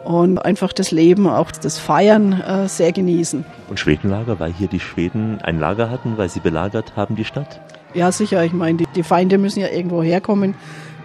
[0.04, 3.44] und einfach das Leben, auch das Feiern äh, sehr genießen.
[3.68, 7.60] Und Schwedenlager, weil hier die Schweden ein Lager hatten, weil sie belagert haben die Stadt?
[7.94, 8.44] Ja, sicher.
[8.44, 10.54] Ich meine, die, die Feinde müssen ja irgendwo herkommen.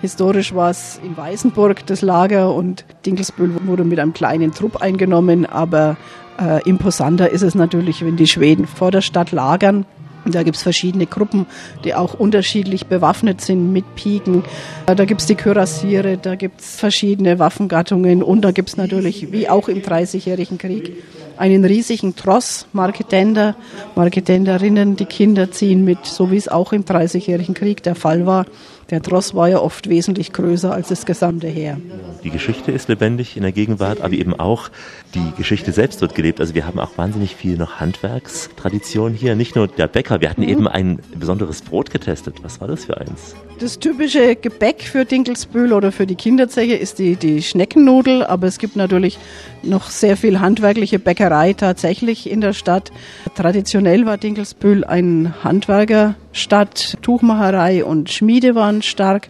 [0.01, 5.45] Historisch war es in Weißenburg das Lager und Dinkelsbühl wurde mit einem kleinen Trupp eingenommen,
[5.45, 5.97] aber
[6.39, 9.85] äh, imposanter ist es natürlich, wenn die Schweden vor der Stadt lagern
[10.31, 11.45] da gibt es verschiedene Gruppen,
[11.83, 14.43] die auch unterschiedlich bewaffnet sind mit Piken.
[14.85, 19.31] Da gibt es die Kürassiere, da gibt es verschiedene Waffengattungen und da gibt es natürlich,
[19.31, 21.03] wie auch im Dreißigjährigen Krieg,
[21.37, 23.55] einen riesigen Tross, Marketender,
[23.95, 28.45] Marketenderinnen, die Kinder ziehen mit, so wie es auch im Dreißigjährigen Krieg der Fall war.
[28.89, 31.77] Der Tross war ja oft wesentlich größer als das gesamte Heer.
[32.23, 34.69] Die Geschichte ist lebendig in der Gegenwart, aber eben auch
[35.13, 36.39] die Geschichte selbst wird gelebt.
[36.39, 39.35] Also wir haben auch wahnsinnig viel noch Handwerkstradition hier.
[39.35, 40.49] Nicht nur der Bäcker, wir hatten mhm.
[40.49, 42.43] eben ein besonderes Brot getestet.
[42.43, 43.35] Was war das für eins?
[43.59, 48.57] Das typische Gebäck für Dinkelsbühl oder für die Kinderzeche ist die, die Schneckennudel, aber es
[48.57, 49.19] gibt natürlich
[49.63, 52.91] noch sehr viel handwerkliche Bäckerei tatsächlich in der Stadt.
[53.35, 59.27] Traditionell war Dinkelsbühl ein Handwerkerstadt, Tuchmacherei und Schmiede waren stark.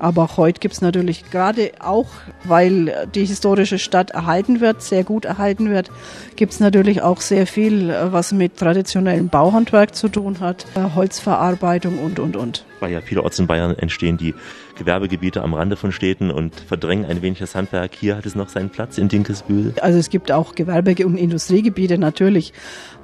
[0.00, 2.08] Aber auch heute gibt es natürlich gerade auch,
[2.44, 5.90] weil die historische Stadt erhalten wird, sehr gut erhalten wird,
[6.36, 12.18] gibt es natürlich auch sehr viel, was mit traditionellem Bauhandwerk zu tun hat, Holzverarbeitung und,
[12.18, 12.64] und, und.
[12.80, 14.34] Weil ja vielerorts in Bayern entstehen die
[14.80, 17.92] Gewerbegebiete am Rande von Städten und verdrängen ein wenig das Handwerk.
[17.94, 19.74] Hier hat es noch seinen Platz in Dinkelsbühl.
[19.82, 22.54] Also es gibt auch Gewerbe- und Industriegebiete natürlich,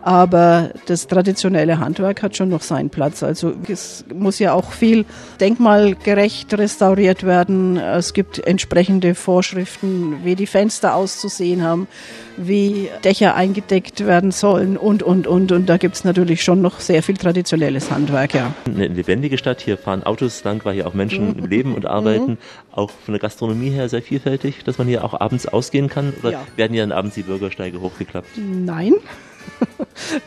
[0.03, 3.23] aber das traditionelle Handwerk hat schon noch seinen Platz.
[3.23, 5.05] Also es muss ja auch viel
[5.41, 7.77] denkmalgerecht restauriert werden.
[7.77, 11.89] Es gibt entsprechende Vorschriften, wie die Fenster auszusehen haben,
[12.37, 15.53] wie Dächer eingedeckt werden sollen und, und, und.
[15.53, 18.55] Und da gibt es natürlich schon noch sehr viel traditionelles Handwerk, ja.
[18.65, 21.51] Eine lebendige Stadt, hier fahren Autos lang, weil hier auch Menschen mhm.
[21.67, 22.33] Leben und arbeiten.
[22.33, 22.39] Mhm.
[22.73, 26.13] Auch von der Gastronomie her sehr vielfältig, dass man hier auch abends ausgehen kann.
[26.21, 26.47] Oder ja.
[26.57, 28.29] werden hier dann abends die Bürgersteige hochgeklappt?
[28.37, 28.95] Nein.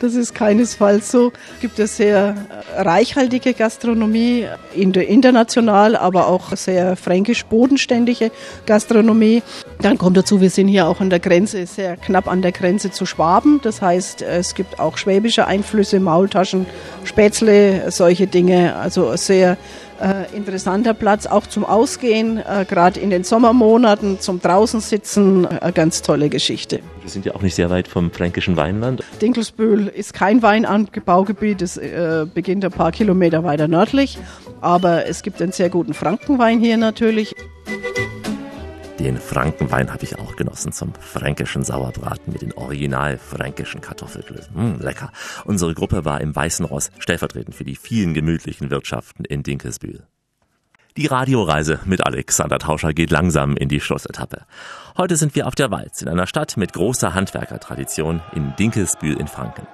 [0.00, 1.30] Das ist keinesfalls so.
[1.54, 8.32] Es gibt eine sehr reichhaltige Gastronomie, international, aber auch sehr fränkisch bodenständige
[8.66, 9.42] Gastronomie.
[9.82, 12.90] Dann kommt dazu, wir sind hier auch an der Grenze, sehr knapp an der Grenze
[12.90, 13.60] zu Schwaben.
[13.62, 16.66] Das heißt, es gibt auch schwäbische Einflüsse, Maultaschen,
[17.04, 18.76] Spätzle, solche Dinge.
[18.76, 19.56] Also sehr
[20.00, 25.72] äh, interessanter Platz auch zum Ausgehen, äh, gerade in den Sommermonaten, zum draußen sitzen, eine
[25.72, 26.80] ganz tolle Geschichte.
[27.00, 29.02] Wir sind ja auch nicht sehr weit vom fränkischen Weinland.
[29.22, 34.18] Dinkelsbühl ist kein Weinanbaugebiet, es äh, beginnt ein paar Kilometer weiter nördlich,
[34.60, 37.34] aber es gibt einen sehr guten Frankenwein hier natürlich.
[39.00, 44.54] Den Frankenwein habe ich auch genossen zum fränkischen Sauerbraten mit den original fränkischen Kartoffelklößen.
[44.54, 45.10] Mmh, lecker.
[45.46, 50.02] Unsere Gruppe war im Weißen Ross stellvertretend für die vielen gemütlichen Wirtschaften in Dinkelsbühl.
[50.98, 54.44] Die Radioreise mit Alexander Tauscher geht langsam in die Schlussetappe.
[54.98, 59.28] Heute sind wir auf der Walz, in einer Stadt mit großer Handwerkertradition in Dinkelsbühl in
[59.28, 59.66] Franken.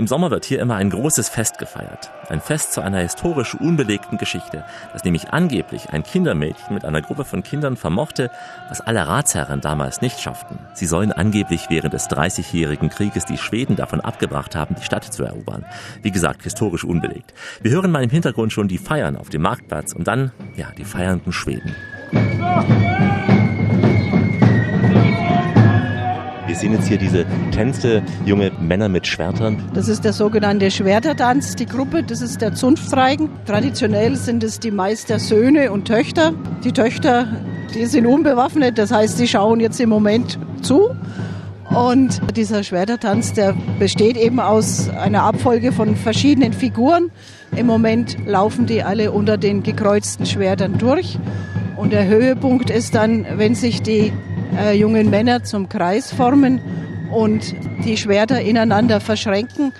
[0.00, 2.10] Im Sommer wird hier immer ein großes Fest gefeiert.
[2.30, 7.26] Ein Fest zu einer historisch unbelegten Geschichte, das nämlich angeblich ein Kindermädchen mit einer Gruppe
[7.26, 8.30] von Kindern vermochte,
[8.70, 10.58] was alle Ratsherren damals nicht schafften.
[10.72, 15.22] Sie sollen angeblich während des Dreißigjährigen Krieges die Schweden davon abgebracht haben, die Stadt zu
[15.22, 15.66] erobern.
[16.00, 17.34] Wie gesagt, historisch unbelegt.
[17.60, 20.84] Wir hören mal im Hintergrund schon die Feiern auf dem Marktplatz und dann, ja, die
[20.86, 21.76] feiernden Schweden.
[22.10, 23.39] Wir
[26.60, 29.56] sehen jetzt hier diese Tänze, junge Männer mit Schwertern.
[29.72, 33.30] Das ist der sogenannte Schwertertanz, die Gruppe, das ist der Zunftreigen.
[33.46, 36.34] Traditionell sind es die Meister Söhne und Töchter.
[36.62, 37.28] Die Töchter,
[37.74, 40.90] die sind unbewaffnet, das heißt, sie schauen jetzt im Moment zu.
[41.70, 47.10] Und dieser Schwertertanz, der besteht eben aus einer Abfolge von verschiedenen Figuren.
[47.56, 51.18] Im Moment laufen die alle unter den gekreuzten Schwertern durch.
[51.76, 54.12] Und der Höhepunkt ist dann, wenn sich die
[54.56, 56.60] äh, jungen Männer zum Kreis formen
[57.10, 59.72] und die Schwerter ineinander verschränken.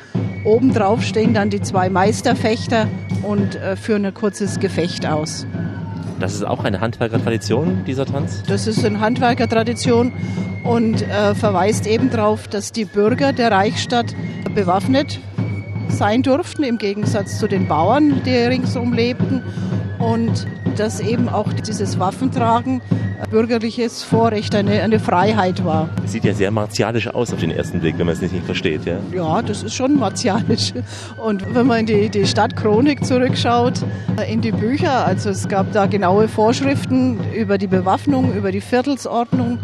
[0.45, 2.87] Obendrauf stehen dann die zwei Meisterfechter
[3.23, 5.47] und äh, führen ein kurzes Gefecht aus.
[6.19, 8.43] Das ist auch eine Handwerkertradition, dieser Tanz?
[8.47, 10.13] Das ist eine Handwerkertradition
[10.65, 14.15] und äh, verweist eben darauf, dass die Bürger der Reichsstadt
[14.55, 15.21] bewaffnet
[15.89, 19.43] sein durften, im Gegensatz zu den Bauern, die ringsum lebten.
[19.99, 20.47] Und
[20.77, 22.81] dass eben auch dieses Waffentragen
[23.29, 25.89] bürgerliches Vorrecht, eine, eine Freiheit war.
[26.07, 28.99] Sieht ja sehr martialisch aus auf den ersten Blick, wenn man es nicht versteht, ja?
[29.13, 30.73] Ja, das ist schon martialisch.
[31.23, 33.83] Und wenn man in die, die Stadtchronik zurückschaut,
[34.17, 38.61] äh, in die Bücher, also es gab da genaue Vorschriften über die Bewaffnung, über die
[38.61, 39.59] Viertelsordnung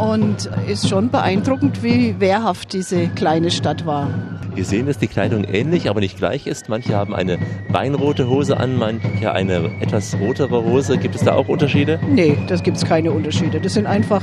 [0.00, 4.08] und ist schon beeindruckend, wie wehrhaft diese kleine Stadt war.
[4.54, 6.68] Wir sehen, dass die Kleidung ähnlich, aber nicht gleich ist.
[6.68, 7.38] Manche haben eine
[7.68, 10.98] weinrote Hose an, manche eine etwas rotere Hose.
[10.98, 12.00] Gibt es da auch Unterschiede?
[12.08, 13.60] Nee, das gibt es keine Unterschiede.
[13.60, 14.22] Das sind einfach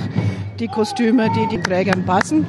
[0.59, 2.45] die Kostüme, die den Trägern passen.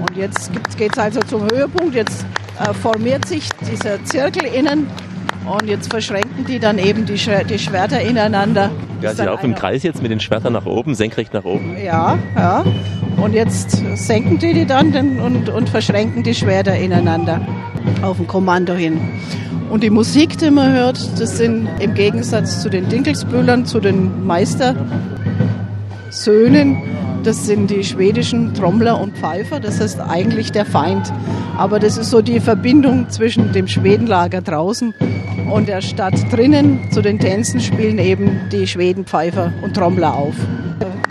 [0.00, 1.94] Und jetzt geht es also zum Höhepunkt.
[1.94, 2.24] Jetzt
[2.58, 4.88] äh, formiert sich dieser Zirkel innen
[5.46, 8.70] und jetzt verschränken die dann eben die, Sch die Schwerter ineinander.
[9.00, 11.76] Ja, sie laufen im Kreis jetzt mit den Schwertern nach oben, senkrecht nach oben.
[11.82, 12.64] Ja, ja.
[13.16, 17.40] Und jetzt senken die die dann und, und verschränken die Schwerter ineinander
[18.02, 19.00] auf ein Kommando hin.
[19.70, 24.26] Und die Musik, die man hört, das sind im Gegensatz zu den Dinkelsbühlern, zu den
[24.26, 26.76] Meistersöhnen,
[27.24, 31.12] das sind die schwedischen Trommler und Pfeifer, das heißt eigentlich der Feind.
[31.56, 34.94] Aber das ist so die Verbindung zwischen dem Schwedenlager draußen
[35.52, 36.90] und der Stadt drinnen.
[36.90, 40.34] Zu den Tänzen spielen eben die Schweden, Pfeifer und Trommler auf.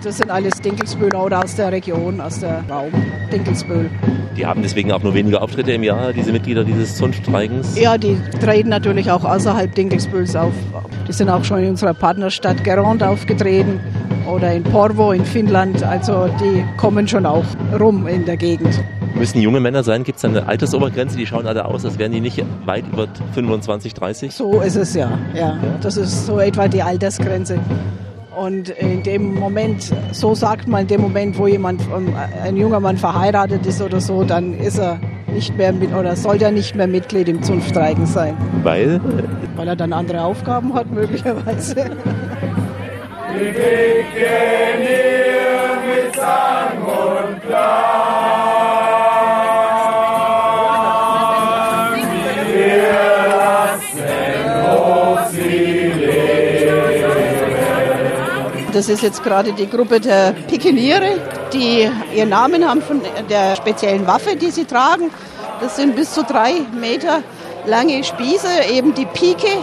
[0.04, 2.92] Das sind alles Dinkelsbühler oder aus der Region, aus der Raum
[3.32, 3.90] Dinkelsbühl.
[4.38, 7.78] Die haben deswegen auch nur wenige Auftritte im Jahr, diese Mitglieder dieses Zunftstreigens?
[7.78, 10.54] Ja, die treten natürlich auch außerhalb Dinkelsbühls auf.
[11.08, 13.82] Die sind auch schon in unserer Partnerstadt Gerond aufgetreten
[14.30, 15.84] oder in Porvo in Finnland.
[15.84, 17.46] Also die kommen schon auch
[17.80, 18.84] rum in der Gegend.
[19.16, 20.04] Müssen junge Männer sein?
[20.04, 21.18] Gibt es eine Altersobergrenze?
[21.18, 24.34] Die schauen alle aus, als wären die nicht weit über 25, 30?
[24.34, 25.18] So ist es ja.
[25.34, 25.58] ja.
[25.82, 27.60] Das ist so etwa die Altersgrenze.
[28.36, 32.80] Und in dem Moment, so sagt man, in dem Moment, wo jemand, ähm, ein junger
[32.80, 35.00] Mann verheiratet ist oder so, dann ist er
[35.34, 38.38] nicht mehr mit oder soll er nicht mehr Mitglied im Zunftreigen sein.
[38.64, 39.02] Weil?
[39.58, 41.76] Weil er dann andere Aufgaben hat, möglicherweise.
[43.32, 44.32] Die Wege
[45.86, 47.42] mit Sang und
[58.74, 61.20] Das ist jetzt gerade die Gruppe der Pikeniere,
[61.54, 65.12] die ihren Namen haben von der speziellen Waffe, die sie tragen.
[65.62, 67.22] Das sind bis zu drei Meter
[67.66, 69.58] lange Spieße, eben die Pike.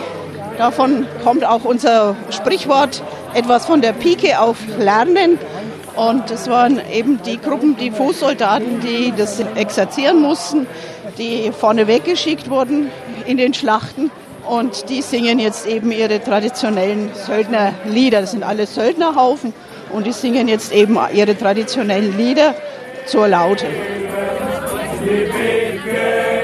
[0.59, 3.03] Davon kommt auch unser Sprichwort
[3.35, 5.39] etwas von der Pike auf Lernen.
[5.95, 10.67] Und das waren eben die Gruppen, die Fußsoldaten, die das exerzieren mussten,
[11.19, 12.91] die vorne weggeschickt wurden
[13.27, 14.11] in den Schlachten.
[14.47, 18.21] Und die singen jetzt eben ihre traditionellen Söldnerlieder.
[18.21, 19.55] Das sind alle Söldnerhaufen
[19.91, 22.55] und die singen jetzt eben ihre traditionellen Lieder
[23.07, 23.67] zur Laute.
[23.67, 26.36] Und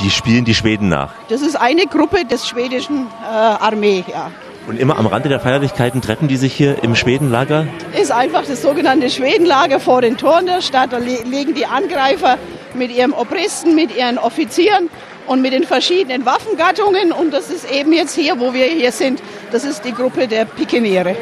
[0.00, 1.10] die spielen die Schweden nach?
[1.28, 4.30] Das ist eine Gruppe des schwedischen äh, Armee, ja.
[4.68, 7.66] Und immer am Rande der Feierlichkeiten treffen die sich hier im Schwedenlager?
[8.00, 10.92] Ist einfach das sogenannte Schwedenlager vor den Toren der Stadt.
[10.92, 12.38] Da legen die Angreifer
[12.74, 14.88] mit ihrem Obristen, mit ihren Offizieren
[15.26, 17.10] und mit den verschiedenen Waffengattungen.
[17.10, 19.20] Und das ist eben jetzt hier, wo wir hier sind.
[19.50, 21.16] Das ist die Gruppe der Pikeniere.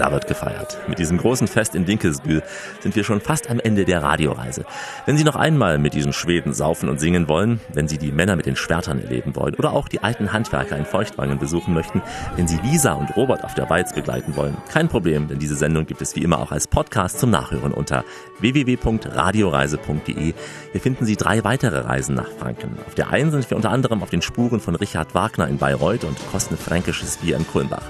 [0.00, 0.78] Da wird gefeiert.
[0.88, 2.42] Mit diesem großen Fest in Dinkelsbühl
[2.80, 4.64] sind wir schon fast am Ende der Radioreise.
[5.04, 8.34] Wenn Sie noch einmal mit diesen Schweden saufen und singen wollen, wenn Sie die Männer
[8.34, 12.00] mit den Schwertern erleben wollen oder auch die alten Handwerker in Feuchtwangen besuchen möchten,
[12.36, 15.84] wenn Sie Lisa und Robert auf der Walz begleiten wollen, kein Problem, denn diese Sendung
[15.84, 18.04] gibt es wie immer auch als Podcast zum Nachhören unter
[18.38, 20.32] www.radioreise.de.
[20.72, 22.78] Hier finden Sie drei weitere Reisen nach Franken.
[22.86, 26.04] Auf der einen sind wir unter anderem auf den Spuren von Richard Wagner in Bayreuth
[26.04, 27.82] und kosten fränkisches Bier in Kulmbach.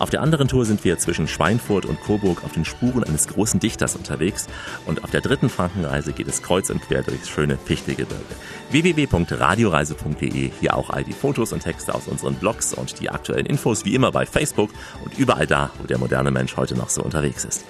[0.00, 3.60] Auf der anderen Tour sind wir zwischen Schweinfurt und Coburg auf den Spuren eines großen
[3.60, 4.48] Dichters unterwegs
[4.86, 8.22] und auf der dritten Frankenreise geht es kreuz und quer durchs schöne Fichtelgebirge.
[8.70, 13.84] www.radioreise.de, hier auch all die Fotos und Texte aus unseren Blogs und die aktuellen Infos
[13.84, 14.70] wie immer bei Facebook
[15.04, 17.64] und überall da, wo der moderne Mensch heute noch so unterwegs ist.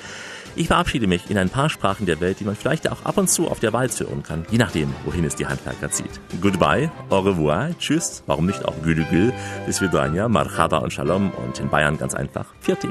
[0.57, 3.29] Ich verabschiede mich in ein paar Sprachen der Welt, die man vielleicht auch ab und
[3.29, 6.21] zu auf der Walz hören kann, je nachdem, wohin es die Handwerker zieht.
[6.41, 9.33] Goodbye, au revoir, tschüss, warum nicht auch Gülügül,
[9.67, 12.89] bis vidania, marhaba und shalom und in Bayern ganz einfach, Vierti.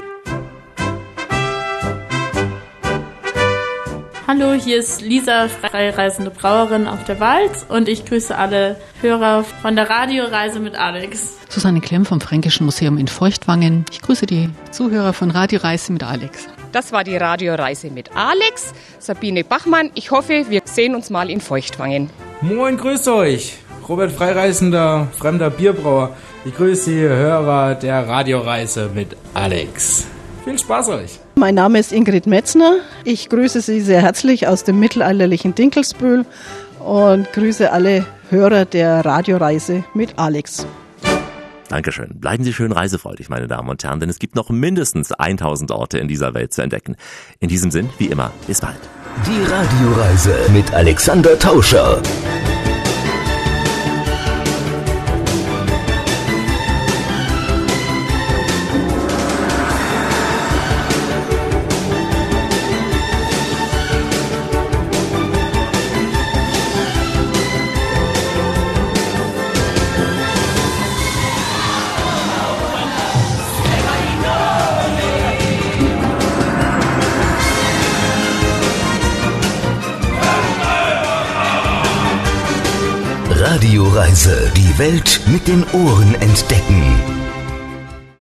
[4.26, 9.76] Hallo, hier ist Lisa, freireisende Brauerin auf der Walz und ich grüße alle Hörer von
[9.76, 11.38] der Radioreise mit Alex.
[11.48, 13.86] Susanne Klemm vom Fränkischen Museum in Feuchtwangen.
[13.90, 16.48] Ich grüße die Zuhörer von Radioreise mit Alex.
[16.74, 19.92] Das war die Radioreise mit Alex, Sabine Bachmann.
[19.94, 22.10] Ich hoffe, wir sehen uns mal in Feuchtwangen.
[22.40, 23.58] Moin, grüßt euch.
[23.88, 26.16] Robert Freireisender, fremder Bierbrauer.
[26.44, 30.08] Ich grüße die Hörer der Radioreise mit Alex.
[30.42, 31.20] Viel Spaß euch.
[31.36, 32.78] Mein Name ist Ingrid Metzner.
[33.04, 36.26] Ich grüße Sie sehr herzlich aus dem mittelalterlichen Dinkelsbühl
[36.80, 40.66] und grüße alle Hörer der Radioreise mit Alex.
[41.68, 42.20] Dankeschön.
[42.20, 45.98] Bleiben Sie schön reisefreudig, meine Damen und Herren, denn es gibt noch mindestens 1000 Orte
[45.98, 46.96] in dieser Welt zu entdecken.
[47.40, 48.78] In diesem Sinn, wie immer, bis bald.
[49.26, 52.02] Die Radioreise mit Alexander Tauscher.
[83.74, 84.52] Radioreise.
[84.56, 87.23] Die Welt mit den Ohren entdecken.